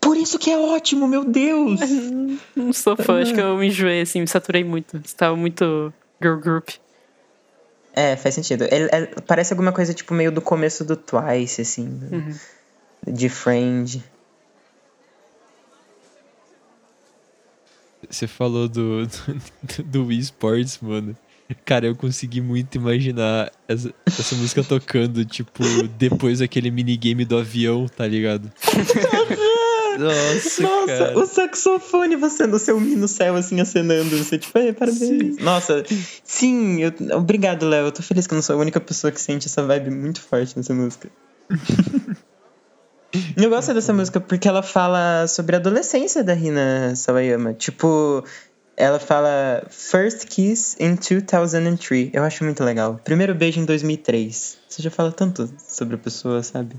Por 0.00 0.16
isso 0.16 0.38
que 0.38 0.50
é 0.50 0.58
ótimo, 0.58 1.08
meu 1.08 1.24
Deus! 1.24 1.80
Não 2.54 2.72
sou 2.72 2.96
fã, 2.96 3.20
acho 3.22 3.34
que 3.34 3.40
eu 3.40 3.56
me 3.56 3.66
enjoei, 3.66 4.00
assim, 4.00 4.20
me 4.20 4.28
saturei 4.28 4.62
muito. 4.62 4.96
Estava 5.04 5.34
muito 5.36 5.92
girl 6.22 6.36
group. 6.38 6.68
É, 7.98 8.14
faz 8.14 8.34
sentido. 8.34 8.64
Ele- 8.70 8.90
é- 8.92 9.06
parece 9.26 9.52
alguma 9.54 9.72
coisa 9.72 9.94
tipo 9.94 10.12
meio 10.12 10.30
do 10.30 10.42
começo 10.42 10.84
do 10.84 10.94
Twice, 10.96 11.62
assim. 11.62 11.88
do- 11.88 13.10
De 13.10 13.28
Friend. 13.30 14.04
Você 18.08 18.26
falou 18.26 18.68
do, 18.68 19.06
do, 19.06 19.82
do 19.84 20.06
Wii 20.06 20.18
Sports, 20.20 20.78
mano. 20.80 21.16
Cara, 21.64 21.86
eu 21.86 21.94
consegui 21.96 22.40
muito 22.40 22.74
imaginar 22.76 23.50
essa, 23.68 23.94
essa 24.04 24.34
música 24.34 24.62
tocando, 24.64 25.24
tipo, 25.24 25.62
depois 25.96 26.40
daquele 26.40 26.70
minigame 26.72 27.24
do 27.24 27.38
avião, 27.38 27.86
tá 27.88 28.06
ligado? 28.06 28.50
Nossa, 29.98 30.62
Nossa, 30.62 30.86
cara. 30.86 31.18
o 31.18 31.26
saxofone, 31.26 32.16
você 32.16 32.46
no 32.46 32.58
seu 32.58 32.78
no 32.80 33.08
céu, 33.08 33.36
assim, 33.36 33.60
acenando. 33.60 34.16
Você, 34.18 34.38
tipo, 34.38 34.58
"Ei, 34.58 34.72
parabéns. 34.72 35.38
Nossa, 35.38 35.84
sim, 36.24 36.80
eu- 36.82 37.16
obrigado, 37.16 37.66
Léo. 37.68 37.86
Eu 37.86 37.92
tô 37.92 38.02
feliz 38.02 38.26
que 38.26 38.34
eu 38.34 38.36
não 38.36 38.42
sou 38.42 38.56
a 38.56 38.58
única 38.58 38.80
pessoa 38.80 39.10
que 39.10 39.20
sente 39.20 39.46
essa 39.46 39.62
vibe 39.62 39.90
muito 39.90 40.20
forte 40.20 40.56
nessa 40.56 40.74
música. 40.74 41.08
eu 43.36 43.48
gosto 43.50 43.72
dessa 43.72 43.92
música 43.92 44.20
porque 44.20 44.48
ela 44.48 44.62
fala 44.62 45.26
sobre 45.28 45.56
a 45.56 45.58
adolescência 45.58 46.22
da 46.24 46.32
Rina 46.34 46.94
Sawayama. 46.96 47.54
Tipo, 47.54 48.24
ela 48.76 48.98
fala 48.98 49.64
First 49.70 50.26
Kiss 50.26 50.76
in 50.80 50.96
2003. 50.96 52.10
Eu 52.12 52.22
acho 52.24 52.44
muito 52.44 52.62
legal. 52.64 53.00
Primeiro 53.04 53.34
beijo 53.34 53.60
em 53.60 53.64
2003. 53.64 54.58
Você 54.68 54.82
já 54.82 54.90
fala 54.90 55.12
tanto 55.12 55.48
sobre 55.68 55.94
a 55.94 55.98
pessoa, 55.98 56.42
sabe? 56.42 56.76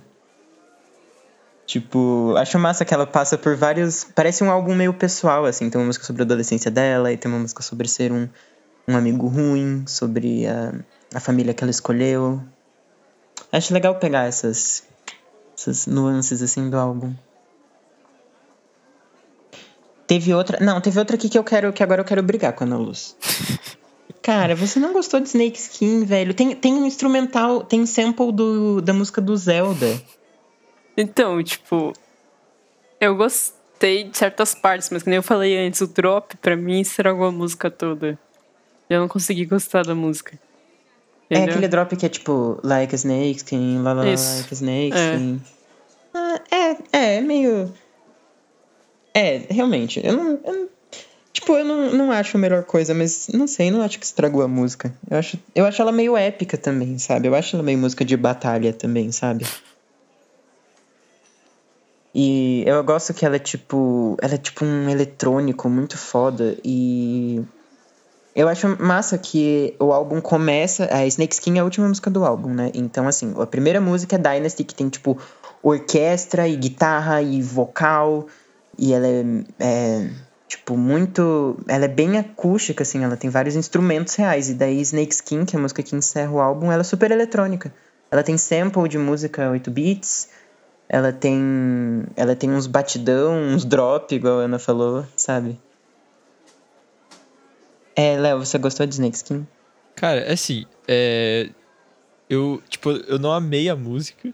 Tipo, 1.68 2.34
acho 2.38 2.58
massa 2.58 2.86
que 2.86 2.94
ela 2.94 3.06
passa 3.06 3.38
por 3.38 3.58
vários. 3.58 4.06
Parece 4.16 4.42
um 4.42 4.50
álbum 4.50 4.74
meio 4.74 4.94
pessoal, 4.94 5.44
assim. 5.44 5.70
Tem 5.70 5.80
uma 5.80 5.88
música 5.88 6.06
sobre 6.06 6.22
a 6.22 6.26
adolescência 6.26 6.72
dela 6.72 7.12
e 7.12 7.18
tem 7.18 7.30
uma 7.30 7.42
música 7.42 7.62
sobre 7.62 7.90
ser 7.90 8.10
um, 8.10 8.30
um 8.88 8.96
amigo 8.96 9.28
ruim, 9.28 9.84
sobre 9.86 10.48
a, 10.48 10.74
a 11.14 11.20
família 11.20 11.54
que 11.54 11.62
ela 11.62 11.70
escolheu. 11.70 12.42
Acho 13.52 13.74
legal 13.74 13.96
pegar 13.96 14.28
essas, 14.28 14.84
essas 15.58 15.86
nuances 15.88 16.42
assim 16.42 16.70
do 16.70 16.78
álbum. 16.78 17.14
Teve 20.08 20.34
outra. 20.34 20.64
Não, 20.64 20.80
teve 20.80 20.98
outra 20.98 21.18
aqui 21.18 21.28
que 21.28 21.38
eu 21.38 21.44
quero. 21.44 21.74
Que 21.74 21.84
agora 21.84 22.00
eu 22.00 22.06
quero 22.06 22.24
brigar 22.24 22.54
com 22.54 22.64
a 22.64 22.68
Ana 22.68 22.78
Luz. 22.78 23.14
Cara, 24.24 24.56
você 24.56 24.80
não 24.80 24.94
gostou 24.94 25.20
de 25.20 25.28
Snake 25.28 25.60
Skin, 25.60 26.06
velho? 26.06 26.34
Tem, 26.34 26.56
tem 26.56 26.74
um 26.76 26.86
instrumental, 26.86 27.64
tem 27.64 27.86
sample 27.86 28.32
do, 28.32 28.82
da 28.82 28.94
música 28.94 29.20
do 29.20 29.36
Zelda. 29.36 30.02
Então, 30.98 31.42
tipo, 31.44 31.94
eu 33.00 33.16
gostei 33.16 34.06
de 34.06 34.18
certas 34.18 34.56
partes, 34.56 34.90
mas 34.90 35.04
como 35.04 35.16
eu 35.16 35.22
falei 35.24 35.58
antes, 35.58 35.80
o 35.82 35.88
drop 35.88 36.36
pra 36.38 36.56
mim 36.58 36.82
estragou 36.82 37.28
a 37.28 37.32
música 37.32 37.70
toda. 37.70 38.18
Eu 38.90 39.00
não 39.02 39.08
consegui 39.08 39.46
gostar 39.46 39.84
da 39.86 39.94
música. 39.94 40.38
É 41.30 41.36
Entendeu? 41.36 41.54
aquele 41.56 41.68
drop 41.68 41.96
que 41.96 42.06
é 42.06 42.10
tipo, 42.10 42.60
like 42.64 42.94
a 42.94 42.98
snake 42.98 43.38
skin, 43.38 43.82
lá, 43.84 43.94
lá, 43.94 44.08
Isso. 44.08 44.38
like 44.38 44.50
a 44.50 44.56
snake 44.56 44.94
É. 44.98 45.14
skin. 45.14 45.42
Ah, 46.14 46.42
é, 46.50 46.72
é, 46.98 47.16
é 47.18 47.22
meio. 47.22 47.72
É, 49.14 49.42
realmente. 49.50 50.00
Eu 50.04 50.14
não. 50.14 50.40
eu 50.44 50.54
não- 50.54 50.70
tipo, 51.34 51.54
eu 51.54 51.66
não, 51.66 51.92
não 51.92 52.12
acho 52.12 52.36
a 52.38 52.40
melhor 52.40 52.64
coisa, 52.64 52.94
mas 52.96 53.28
não 53.28 53.46
sei, 53.46 53.70
não 53.70 53.82
acho 53.82 54.00
que 54.00 54.06
estragou 54.06 54.42
a 54.42 54.48
música. 54.48 54.92
Eu 55.10 55.18
acho, 55.18 55.38
eu 55.54 55.66
acho 55.66 55.82
ela 55.82 55.92
meio 55.92 56.16
épica 56.18 56.58
também, 56.58 56.98
sabe? 56.98 57.28
Eu 57.28 57.36
acho 57.36 57.56
ela 57.56 57.64
meio 57.64 57.78
música 57.78 58.04
de 58.06 58.16
batalha 58.18 58.72
também, 58.74 59.12
sabe? 59.12 59.46
E 62.20 62.64
eu 62.66 62.84
gosto 62.84 63.14
que 63.14 63.24
ela 63.24 63.36
é 63.36 63.40
tipo. 63.40 64.18
Ela 64.20 64.34
é 64.34 64.38
tipo 64.40 64.66
um 64.66 64.90
eletrônico 64.90 65.70
muito 65.70 65.96
foda. 66.00 66.58
E 66.64 67.46
eu 68.36 68.48
acho 68.48 68.76
massa 68.82 69.20
que 69.20 69.76
o 69.80 69.94
álbum 69.94 70.20
começa. 70.20 70.90
A 70.92 71.06
Snake 71.06 71.36
Skin 71.36 71.58
é 71.58 71.60
a 71.60 71.64
última 71.64 71.88
música 71.88 72.10
do 72.10 72.26
álbum, 72.26 72.56
né? 72.56 72.72
Então, 72.74 73.08
assim, 73.08 73.36
a 73.38 73.46
primeira 73.46 73.80
música 73.80 74.16
é 74.16 74.18
Dynasty, 74.18 74.64
que 74.64 74.74
tem, 74.74 74.90
tipo, 74.90 75.16
orquestra 75.62 76.48
e 76.48 76.56
guitarra 76.56 77.22
e 77.22 77.40
vocal. 77.40 78.26
E 78.80 78.94
ela 78.94 79.06
é, 79.06 79.24
é, 79.60 80.10
tipo, 80.48 80.76
muito. 80.76 81.56
Ela 81.68 81.86
é 81.86 81.88
bem 81.88 82.18
acústica, 82.18 82.82
assim, 82.82 83.04
ela 83.04 83.16
tem 83.16 83.30
vários 83.30 83.56
instrumentos 83.56 84.16
reais. 84.16 84.50
E 84.50 84.56
daí 84.56 84.82
Snake 84.82 85.14
Skin, 85.14 85.46
que 85.46 85.56
é 85.56 85.60
a 85.60 85.62
música 85.62 85.84
que 85.84 85.96
encerra 85.96 86.32
o 86.32 86.40
álbum, 86.40 86.72
ela 86.72 86.82
é 86.82 86.84
super 86.84 87.12
eletrônica. 87.12 87.72
Ela 88.10 88.24
tem 88.24 88.40
sample 88.40 88.90
de 88.90 88.98
música 88.98 89.52
8 89.52 89.70
bits. 89.70 90.30
Ela 90.90 91.12
tem. 91.12 92.06
Ela 92.16 92.36
tem 92.36 92.50
uns 92.50 92.66
batidão, 92.66 93.34
uns 93.34 93.66
drop, 93.66 94.14
igual 94.14 94.40
a 94.40 94.44
Ana 94.44 94.60
falou, 94.60 95.06
sabe? 95.16 95.60
É, 97.96 98.18
Léo, 98.18 98.40
você 98.40 98.58
gostou 98.58 98.86
de 98.86 98.94
Snake 98.94 99.18
Skin? 99.18 99.48
Cara, 99.96 100.32
assim, 100.32 100.66
é. 100.88 101.50
Eu, 102.30 102.62
tipo, 102.70 102.92
eu 102.92 103.18
não 103.18 103.32
amei 103.32 103.70
a 103.70 103.76
música, 103.76 104.34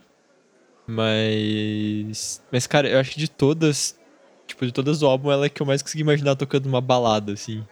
mas. 0.86 2.42
Mas, 2.52 2.66
cara, 2.66 2.88
eu 2.88 3.00
acho 3.00 3.12
que 3.12 3.18
de 3.18 3.28
todas. 3.28 3.98
Tipo, 4.46 4.66
de 4.66 4.72
todas 4.72 5.00
do 5.00 5.06
álbum, 5.06 5.32
ela 5.32 5.46
é 5.46 5.48
que 5.48 5.60
eu 5.60 5.66
mais 5.66 5.82
consegui 5.82 6.02
imaginar 6.02 6.36
tocando 6.36 6.66
uma 6.66 6.80
balada, 6.80 7.32
assim. 7.32 7.64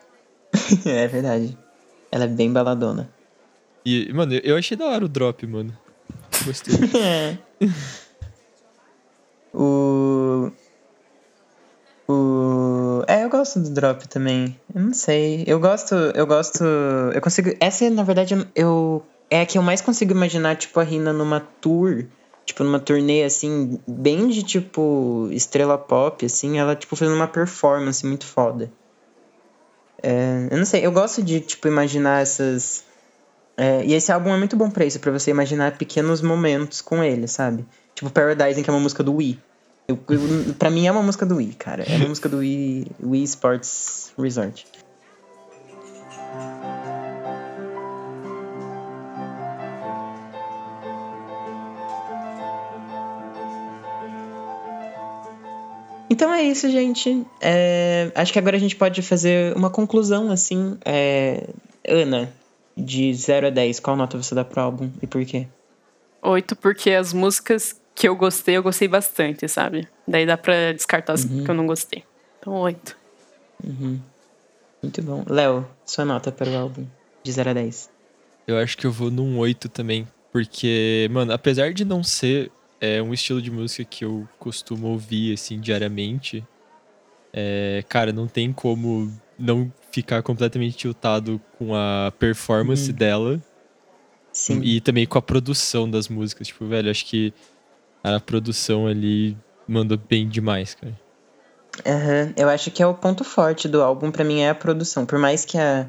é 0.87 1.07
verdade. 1.07 1.57
Ela 2.11 2.25
é 2.25 2.29
bem 2.29 2.53
baladona. 2.53 3.11
E, 3.85 4.13
mano, 4.13 4.35
eu 4.35 4.57
achei 4.57 4.77
da 4.77 4.87
hora 4.87 5.05
o 5.05 5.09
drop, 5.09 5.47
mano. 5.47 5.77
Gostei. 6.45 6.75
É. 6.99 7.39
o. 9.55 10.51
O. 12.09 13.05
É, 13.07 13.25
eu 13.25 13.29
gosto 13.31 13.61
do 13.61 13.71
drop 13.71 14.09
também. 14.09 14.59
Eu 14.75 14.83
não 14.83 14.95
sei. 14.95 15.45
Eu 15.47 15.61
gosto. 15.61 15.95
Eu 15.95 16.27
gosto. 16.27 16.65
Eu 16.65 17.21
consigo. 17.21 17.55
Essa, 17.61 17.89
na 17.91 18.03
verdade, 18.03 18.35
eu. 18.55 19.05
É 19.31 19.41
a 19.41 19.47
que 19.47 19.57
eu 19.57 19.63
mais 19.63 19.81
consigo 19.81 20.13
imaginar, 20.13 20.57
tipo, 20.57 20.79
a 20.79 20.83
Rina 20.83 21.13
numa 21.13 21.41
tour. 21.41 22.05
Tipo, 22.45 22.65
numa 22.65 22.81
turnê, 22.81 23.23
assim, 23.23 23.81
bem 23.87 24.29
de, 24.29 24.43
tipo, 24.43 25.29
estrela 25.31 25.79
pop, 25.79 26.27
assim, 26.27 26.59
ela, 26.59 26.75
tipo, 26.75 26.97
fazendo 26.97 27.15
uma 27.15 27.29
performance 27.29 28.05
muito 28.05 28.27
foda. 28.27 28.71
É, 30.03 30.49
eu 30.51 30.59
não 30.59 30.65
sei, 30.65 30.85
eu 30.85 30.91
gosto 30.91 31.23
de, 31.23 31.41
tipo, 31.41 31.69
imaginar 31.69 32.21
essas. 32.21 32.85
É, 33.57 33.85
e 33.85 33.93
esse 33.93 34.11
álbum 34.11 34.35
é 34.35 34.39
muito 34.39 34.57
bom 34.57 34.71
pra 34.71 34.85
isso, 34.85 34.99
pra 34.99 35.13
você 35.13 35.31
imaginar 35.31 35.77
pequenos 35.77 36.21
momentos 36.23 36.81
com 36.81 37.03
ele, 37.03 37.29
sabe? 37.29 37.65
Tipo 37.95 38.11
Paradise, 38.11 38.63
que 38.63 38.71
é 38.71 38.73
uma 38.73 38.81
música 38.81 39.03
do 39.03 39.15
Wii. 39.15 39.39
Eu, 39.89 39.99
eu, 40.09 40.55
pra 40.55 40.71
mim 40.71 40.87
é 40.87 40.93
uma 40.93 41.03
música 41.03 41.27
do 41.27 41.37
Wii, 41.37 41.55
cara. 41.59 41.85
É 41.87 41.97
uma 41.97 42.09
música 42.09 42.29
do 42.29 42.39
Wii, 42.39 42.87
Wii 43.03 43.25
Sports 43.25 44.13
Resort. 44.19 44.67
Então 56.09 56.33
é 56.33 56.43
isso, 56.43 56.71
gente. 56.71 57.27
É, 57.41 58.13
acho 58.15 58.33
que 58.33 58.39
agora 58.39 58.57
a 58.57 58.61
gente 58.61 58.77
pode 58.77 59.03
fazer 59.03 59.57
uma 59.57 59.71
conclusão, 59.71 60.31
assim. 60.31 60.79
É, 60.85 61.49
Ana, 61.89 62.33
de 62.77 63.13
0 63.15 63.49
a 63.49 63.51
10, 63.51 63.81
qual 63.81 63.97
nota 63.97 64.17
você 64.17 64.35
dá 64.35 64.45
pro 64.45 64.61
álbum 64.61 64.91
e 65.03 65.07
por 65.07 65.25
quê? 65.25 65.47
Oito, 66.23 66.55
porque 66.57 66.91
as 66.91 67.13
músicas 67.13 67.81
que 67.95 68.09
eu 68.09 68.17
gostei, 68.17 68.57
eu 68.57 68.63
gostei 68.63 68.89
bastante, 68.89 69.49
sabe? 69.49 69.89
Daí 70.07 70.25
dá 70.25 70.37
pra 70.37 70.73
descartar 70.73 71.15
as 71.15 71.25
que 71.25 71.49
eu 71.49 71.55
não 71.55 71.67
gostei. 71.67 72.05
Então, 72.39 72.55
oito. 72.55 72.97
Muito 74.83 75.03
bom. 75.03 75.25
Léo, 75.29 75.67
sua 75.85 76.05
nota 76.05 76.33
para 76.33 76.51
o 76.51 76.57
álbum, 76.57 76.87
de 77.23 77.33
0 77.33 77.51
a 77.51 77.53
10. 77.53 77.91
Eu 78.47 78.59
acho 78.59 78.77
que 78.77 78.87
eu 78.87 78.93
vou 78.93 79.11
num 79.11 79.39
8 79.39 79.69
também. 79.69 80.09
Porque, 80.33 81.09
mano, 81.13 81.33
apesar 81.33 81.75
de 81.75 81.85
não 81.85 82.03
ser 82.03 82.51
é, 82.81 83.03
um 83.03 83.13
estilo 83.13 83.41
de 83.41 83.51
música 83.51 83.85
que 83.85 84.05
eu 84.05 84.27
costumo 84.39 84.89
ouvir, 84.89 85.35
assim, 85.35 85.61
diariamente, 85.61 86.45
é, 87.33 87.85
cara, 87.89 88.13
não 88.13 88.27
tem 88.27 88.53
como 88.53 89.13
não 89.39 89.73
ficar 89.91 90.23
completamente 90.23 90.77
tiltado 90.77 91.41
com 91.59 91.75
a 91.75 92.13
performance 92.19 92.93
dela 92.93 93.41
Sim. 94.33 94.63
e 94.63 94.81
também 94.81 95.07
com 95.07 95.19
a 95.19 95.23
produção 95.23 95.91
das 95.91 96.09
músicas. 96.09 96.49
Tipo, 96.49 96.67
velho, 96.67 96.91
acho 96.91 97.07
que 97.07 97.33
a 98.03 98.19
produção 98.19 98.87
ali 98.87 99.37
mandou 99.67 99.99
bem 99.99 100.29
demais, 100.29 100.75
cara. 100.75 100.99
Aham, 101.87 102.35
Eu 102.37 102.49
acho 102.49 102.71
que 102.71 102.83
é 102.83 102.87
o 102.87 102.95
ponto 102.95 103.25
forte 103.25 103.67
do 103.67 103.83
álbum 103.83 104.11
pra 104.11 104.25
mim 104.25 104.41
é 104.41 104.51
a 104.51 104.55
produção. 104.55 105.07
Por 105.07 105.19
mais 105.19 105.45
que 105.45 105.59
a 105.59 105.87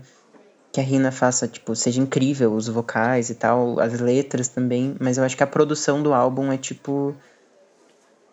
que 0.74 0.80
a 0.80 0.84
Rina 0.84 1.12
faça, 1.12 1.48
tipo, 1.48 1.76
seja 1.76 2.02
incrível 2.02 2.52
os 2.52 2.68
vocais 2.68 3.30
e 3.30 3.36
tal, 3.36 3.80
as 3.80 4.00
letras 4.00 4.48
também, 4.48 4.96
mas 5.00 5.20
eu 5.20 5.24
acho 5.24 5.38
que 5.38 5.44
a 5.44 5.48
produção 5.48 6.02
do 6.02 6.12
álbum 6.16 6.52
é 6.52 6.58
tipo 6.58 7.16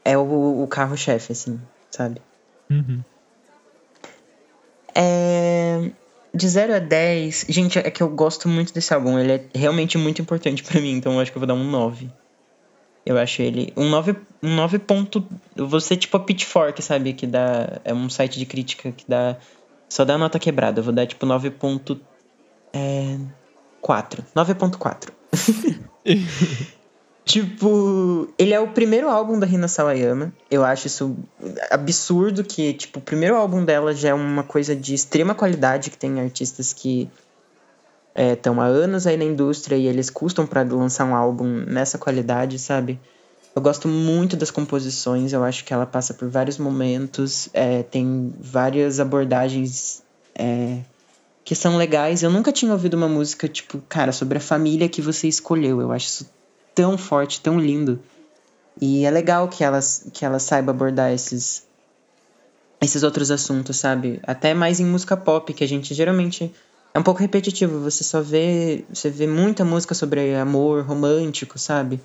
é 0.03 0.17
o, 0.17 0.63
o 0.63 0.67
carro-chefe 0.67 1.33
assim, 1.33 1.61
sabe? 1.91 2.23
Uhum. 2.71 3.05
É... 4.95 5.91
De 6.33 6.49
0 6.49 6.77
a 6.77 6.79
10, 6.79 7.47
gente, 7.49 7.79
é 7.79 7.91
que 7.91 8.01
eu 8.01 8.09
gosto 8.09 8.49
muito 8.49 8.73
desse 8.73 8.95
álbum, 8.95 9.19
ele 9.19 9.33
é 9.33 9.45
realmente 9.53 9.99
muito 9.99 10.23
importante 10.23 10.63
pra 10.63 10.81
mim, 10.81 10.93
então 10.93 11.15
eu 11.15 11.21
acho 11.21 11.33
que 11.33 11.37
eu 11.37 11.41
vou 11.41 11.47
dar 11.47 11.55
um 11.55 11.65
9. 11.65 12.09
Eu 13.05 13.19
acho 13.19 13.43
ele 13.43 13.73
um 13.77 13.89
9, 13.89 14.15
um 14.41 14.55
9 14.55 14.79
ponto, 14.79 15.27
você 15.57 15.97
tipo 15.97 16.17
a 16.17 16.21
Pitchfork, 16.21 16.81
sabe, 16.83 17.15
que 17.15 17.27
dá 17.27 17.81
é 17.85 17.93
um 17.93 18.09
site 18.09 18.39
de 18.39 18.47
crítica 18.47 18.93
que 18.93 19.05
dá 19.09 19.37
só 19.89 20.05
dá 20.05 20.17
nota 20.17 20.39
quebrada, 20.39 20.79
eu 20.79 20.85
vou 20.85 20.93
dar 20.93 21.05
tipo 21.05 21.27
9.4. 21.27 21.99
É, 22.73 23.19
4. 23.81 24.25
9.4. 24.35 25.11
Tipo, 27.25 28.29
ele 28.39 28.53
é 28.53 28.59
o 28.59 28.69
primeiro 28.69 29.09
álbum 29.09 29.39
da 29.39 29.47
Rina 29.47 29.69
Sawayama. 29.69 30.33
Eu 30.51 30.65
acho 30.65 30.87
isso 30.87 31.17
absurdo 31.71 32.43
que, 32.43 32.73
tipo, 32.73 32.99
o 32.99 33.03
primeiro 33.03 33.37
álbum 33.37 33.65
dela 33.65 33.95
já 33.95 34.09
é 34.09 34.15
uma 34.15 34.43
coisa 34.43 34.75
de 34.75 34.95
extrema 34.95 35.35
qualidade, 35.35 35.91
que 35.91 35.97
tem 35.97 36.21
artistas 36.21 36.73
que 36.73 37.09
estão 38.15 38.61
há 38.61 38.65
anos 38.65 39.07
aí 39.07 39.17
na 39.17 39.25
indústria 39.25 39.77
e 39.77 39.87
eles 39.87 40.11
custam 40.11 40.47
pra 40.47 40.63
lançar 40.63 41.05
um 41.05 41.15
álbum 41.15 41.47
nessa 41.47 41.99
qualidade, 41.99 42.59
sabe? 42.59 42.99
Eu 43.55 43.63
gosto 43.63 43.89
muito 43.89 44.37
das 44.37 44.51
composições, 44.51 45.33
eu 45.33 45.43
acho 45.43 45.65
que 45.65 45.73
ela 45.73 45.87
passa 45.87 46.15
por 46.15 46.29
vários 46.29 46.57
momentos, 46.59 47.49
é, 47.53 47.83
tem 47.83 48.33
várias 48.41 49.01
abordagens 49.01 50.03
é, 50.35 50.79
que 51.45 51.55
são 51.55 51.77
legais. 51.77 52.23
Eu 52.23 52.31
nunca 52.31 52.53
tinha 52.53 52.73
ouvido 52.73 52.95
uma 52.95 53.09
música, 53.09 53.49
tipo, 53.49 53.83
cara, 53.89 54.13
sobre 54.13 54.39
a 54.39 54.41
família 54.41 54.89
que 54.89 55.03
você 55.03 55.27
escolheu. 55.27 55.81
Eu 55.81 55.91
acho 55.91 56.07
isso 56.07 56.40
tão 56.75 56.97
forte, 56.97 57.41
tão 57.41 57.59
lindo. 57.59 58.01
E 58.81 59.05
é 59.05 59.11
legal 59.11 59.49
que 59.49 59.63
ela, 59.63 59.81
que 60.13 60.25
ela 60.25 60.39
saiba 60.39 60.71
abordar 60.71 61.13
esses, 61.13 61.67
esses 62.81 63.03
outros 63.03 63.31
assuntos, 63.31 63.77
sabe? 63.77 64.21
Até 64.23 64.55
mais 64.55 64.81
em 64.81 64.87
música 64.87 65.17
pop, 65.17 65.53
que 65.53 65.65
a 65.65 65.69
gente 65.69 65.93
geralmente 65.95 66.53
é 66.95 66.99
um 66.99 67.03
pouco 67.03 67.21
repetitivo. 67.21 67.81
Você 67.81 68.03
só 68.03 68.21
vê, 68.23 68.85
você 68.93 69.11
vê 69.11 69.27
muita 69.27 69.65
música 69.65 69.95
sobre 69.95 70.35
amor 70.35 70.85
romântico, 70.85 71.59
sabe? 71.59 72.01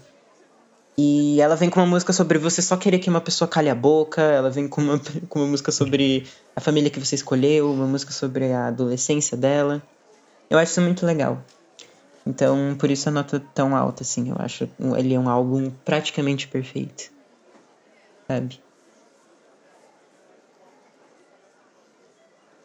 E 0.98 1.42
ela 1.42 1.56
vem 1.56 1.70
com 1.70 1.80
uma 1.80 1.86
música 1.86 2.14
sobre 2.14 2.38
você 2.38 2.62
só 2.62 2.78
querer 2.78 3.00
que 3.00 3.10
uma 3.10 3.20
pessoa 3.20 3.48
cale 3.48 3.70
a 3.70 3.76
boca, 3.76 4.22
ela 4.22 4.50
vem 4.50 4.68
com 4.68 4.82
uma, 4.82 5.02
com 5.28 5.40
uma 5.40 5.48
música 5.48 5.72
sobre 5.72 6.26
a 6.56 6.62
família 6.62 6.90
que 6.90 7.00
você 7.00 7.16
escolheu, 7.16 7.72
uma 7.72 7.86
música 7.86 8.12
sobre 8.12 8.52
a 8.52 8.68
adolescência 8.68 9.36
dela. 9.36 9.84
Eu 10.50 10.58
acho 10.58 10.72
isso 10.72 10.82
muito 10.82 11.06
legal. 11.06 11.44
Então, 12.26 12.76
por 12.78 12.90
isso 12.90 13.08
a 13.08 13.12
nota 13.12 13.40
tão 13.54 13.76
alta, 13.76 14.04
assim. 14.04 14.30
Eu 14.30 14.36
acho 14.40 14.68
ele 14.98 15.14
é 15.14 15.20
um 15.20 15.30
álbum 15.30 15.70
praticamente 15.84 16.48
perfeito. 16.48 17.12
Sabe? 18.28 18.60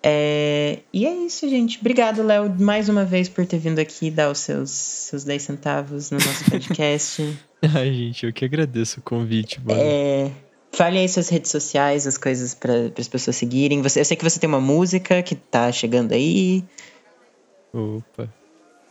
É, 0.02 0.78
E 0.94 1.06
é 1.06 1.14
isso, 1.14 1.46
gente. 1.48 1.78
Obrigado, 1.78 2.22
Léo, 2.22 2.48
mais 2.58 2.88
uma 2.88 3.04
vez 3.04 3.28
por 3.28 3.44
ter 3.44 3.58
vindo 3.58 3.78
aqui 3.78 4.10
dar 4.10 4.30
os 4.30 4.38
seus, 4.38 4.70
seus 4.70 5.24
10 5.24 5.42
centavos 5.42 6.10
no 6.10 6.16
nosso 6.16 6.50
podcast. 6.50 7.38
Ai, 7.74 7.92
gente, 7.92 8.24
eu 8.24 8.32
que 8.32 8.46
agradeço 8.46 9.00
o 9.00 9.02
convite, 9.02 9.60
mano. 9.60 9.78
É, 9.78 10.30
Fale 10.72 10.98
aí 10.98 11.08
suas 11.08 11.28
redes 11.28 11.50
sociais, 11.50 12.06
as 12.06 12.16
coisas 12.16 12.54
para 12.54 12.90
as 12.98 13.08
pessoas 13.08 13.36
seguirem. 13.36 13.82
Você, 13.82 14.00
eu 14.00 14.04
sei 14.04 14.16
que 14.16 14.24
você 14.24 14.40
tem 14.40 14.48
uma 14.48 14.60
música 14.60 15.22
que 15.22 15.34
tá 15.34 15.70
chegando 15.70 16.12
aí, 16.12 16.64
Opa. 17.72 18.28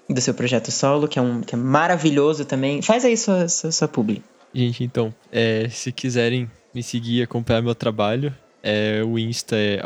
Do 0.09 0.19
seu 0.19 0.33
projeto 0.33 0.71
solo, 0.71 1.07
que 1.07 1.19
é, 1.19 1.21
um, 1.21 1.41
que 1.41 1.55
é 1.55 1.57
maravilhoso 1.57 2.43
também. 2.45 2.81
Faz 2.81 3.05
aí 3.05 3.15
sua, 3.15 3.47
sua, 3.47 3.71
sua 3.71 3.87
publi. 3.87 4.23
Gente, 4.53 4.83
então, 4.83 5.13
é, 5.31 5.69
se 5.69 5.91
quiserem 5.91 6.49
me 6.73 6.81
seguir 6.81 7.19
e 7.19 7.21
acompanhar 7.21 7.61
meu 7.61 7.75
trabalho, 7.75 8.35
é, 8.63 9.03
o 9.03 9.17
Insta 9.19 9.55
é 9.55 9.79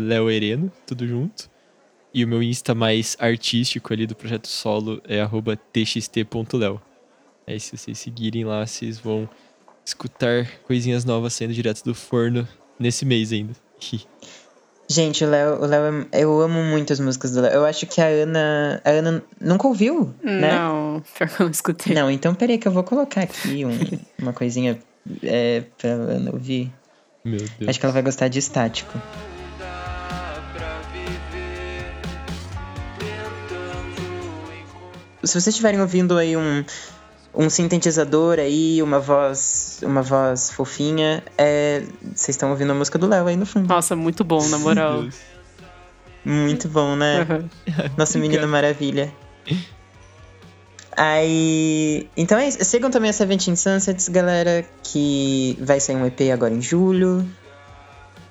leoereno, 0.00 0.70
tudo 0.86 1.06
junto. 1.06 1.50
E 2.12 2.24
o 2.24 2.28
meu 2.28 2.42
Insta 2.42 2.74
mais 2.74 3.16
artístico 3.18 3.92
ali 3.92 4.06
do 4.06 4.14
projeto 4.14 4.46
solo 4.46 5.02
é 5.08 5.20
txt.leo. 5.72 6.80
Aí 7.46 7.58
se 7.58 7.76
vocês 7.76 7.98
seguirem 7.98 8.44
lá, 8.44 8.64
vocês 8.64 8.98
vão 8.98 9.28
escutar 9.84 10.48
coisinhas 10.62 11.04
novas 11.04 11.34
saindo 11.34 11.52
direto 11.52 11.82
do 11.82 11.94
forno 11.94 12.46
nesse 12.78 13.04
mês 13.04 13.32
ainda. 13.32 13.54
Gente, 14.88 15.24
o 15.24 15.28
Léo, 15.30 15.62
o 15.62 15.66
Léo 15.66 16.06
é- 16.12 16.20
eu 16.22 16.40
amo 16.42 16.62
muito 16.62 16.92
as 16.92 17.00
músicas 17.00 17.32
do 17.32 17.40
Léo. 17.40 17.52
Eu 17.52 17.64
acho 17.64 17.86
que 17.86 18.00
a 18.00 18.06
Ana. 18.06 18.82
A 18.84 18.90
Ana 18.90 19.22
nunca 19.40 19.66
ouviu, 19.66 20.14
né? 20.22 20.52
Não, 20.58 21.02
pior 21.16 21.28
que 21.28 21.40
eu 21.40 21.44
não 21.46 21.50
escutei. 21.50 21.94
Não, 21.94 22.10
então 22.10 22.34
peraí 22.34 22.58
que 22.58 22.68
eu 22.68 22.72
vou 22.72 22.84
colocar 22.84 23.22
aqui 23.22 23.64
um- 23.64 23.78
uma 24.20 24.32
coisinha 24.34 24.78
é, 25.22 25.62
pra 25.78 25.90
Ana 25.90 26.30
ouvir. 26.32 26.70
Meu 27.24 27.38
Deus. 27.38 27.68
Acho 27.68 27.80
que 27.80 27.86
ela 27.86 27.92
vai 27.94 28.02
gostar 28.02 28.28
de 28.28 28.38
estático. 28.38 28.92
Se 35.22 35.32
vocês 35.32 35.46
estiverem 35.48 35.80
ouvindo 35.80 36.18
aí 36.18 36.36
um, 36.36 36.62
um 37.34 37.50
sintetizador 37.50 38.38
aí, 38.38 38.80
uma 38.82 39.00
voz, 39.00 39.80
uma 39.82 40.02
voz 40.02 40.50
fofinha, 40.50 41.22
é, 41.36 41.82
vocês 42.14 42.30
estão 42.30 42.50
ouvindo 42.50 42.70
a 42.70 42.74
música 42.74 42.98
do 42.98 43.06
Léo 43.06 43.26
aí 43.26 43.36
no 43.36 43.44
fundo. 43.44 43.68
Nossa, 43.68 43.96
muito 43.96 44.22
bom, 44.22 44.46
na 44.48 44.58
moral. 44.58 45.04
Muito 46.24 46.68
bom, 46.68 46.96
né? 46.96 47.20
Aham. 47.20 47.50
Nosso 47.98 48.18
menino 48.18 48.48
maravilha. 48.48 49.12
Aí. 50.96 52.08
Então 52.16 52.38
é 52.38 52.48
isso. 52.48 52.64
Sigam 52.64 52.90
também 52.90 53.10
a 53.10 53.12
Seventeen 53.12 53.56
Sunsets, 53.56 54.08
galera, 54.08 54.64
que 54.82 55.58
vai 55.60 55.80
sair 55.80 55.96
um 55.96 56.06
EP 56.06 56.20
agora 56.32 56.54
em 56.54 56.62
julho. 56.62 57.28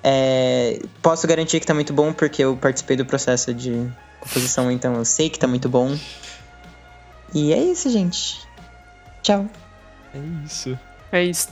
É, 0.02 0.80
posso 1.00 1.26
garantir 1.26 1.60
que 1.60 1.66
tá 1.66 1.72
muito 1.72 1.92
bom, 1.92 2.12
porque 2.12 2.42
eu 2.42 2.56
participei 2.56 2.96
do 2.96 3.06
processo 3.06 3.54
de 3.54 3.88
composição, 4.20 4.70
então 4.70 4.94
eu 4.94 5.04
sei 5.04 5.30
que 5.30 5.38
tá 5.38 5.46
muito 5.46 5.68
bom. 5.68 5.96
E 7.32 7.52
é 7.52 7.58
isso, 7.58 7.88
gente. 7.90 8.40
Tchau. 9.24 9.48
É 10.14 10.18
isso. 10.44 10.78
É 11.10 11.24
isso. 11.24 11.48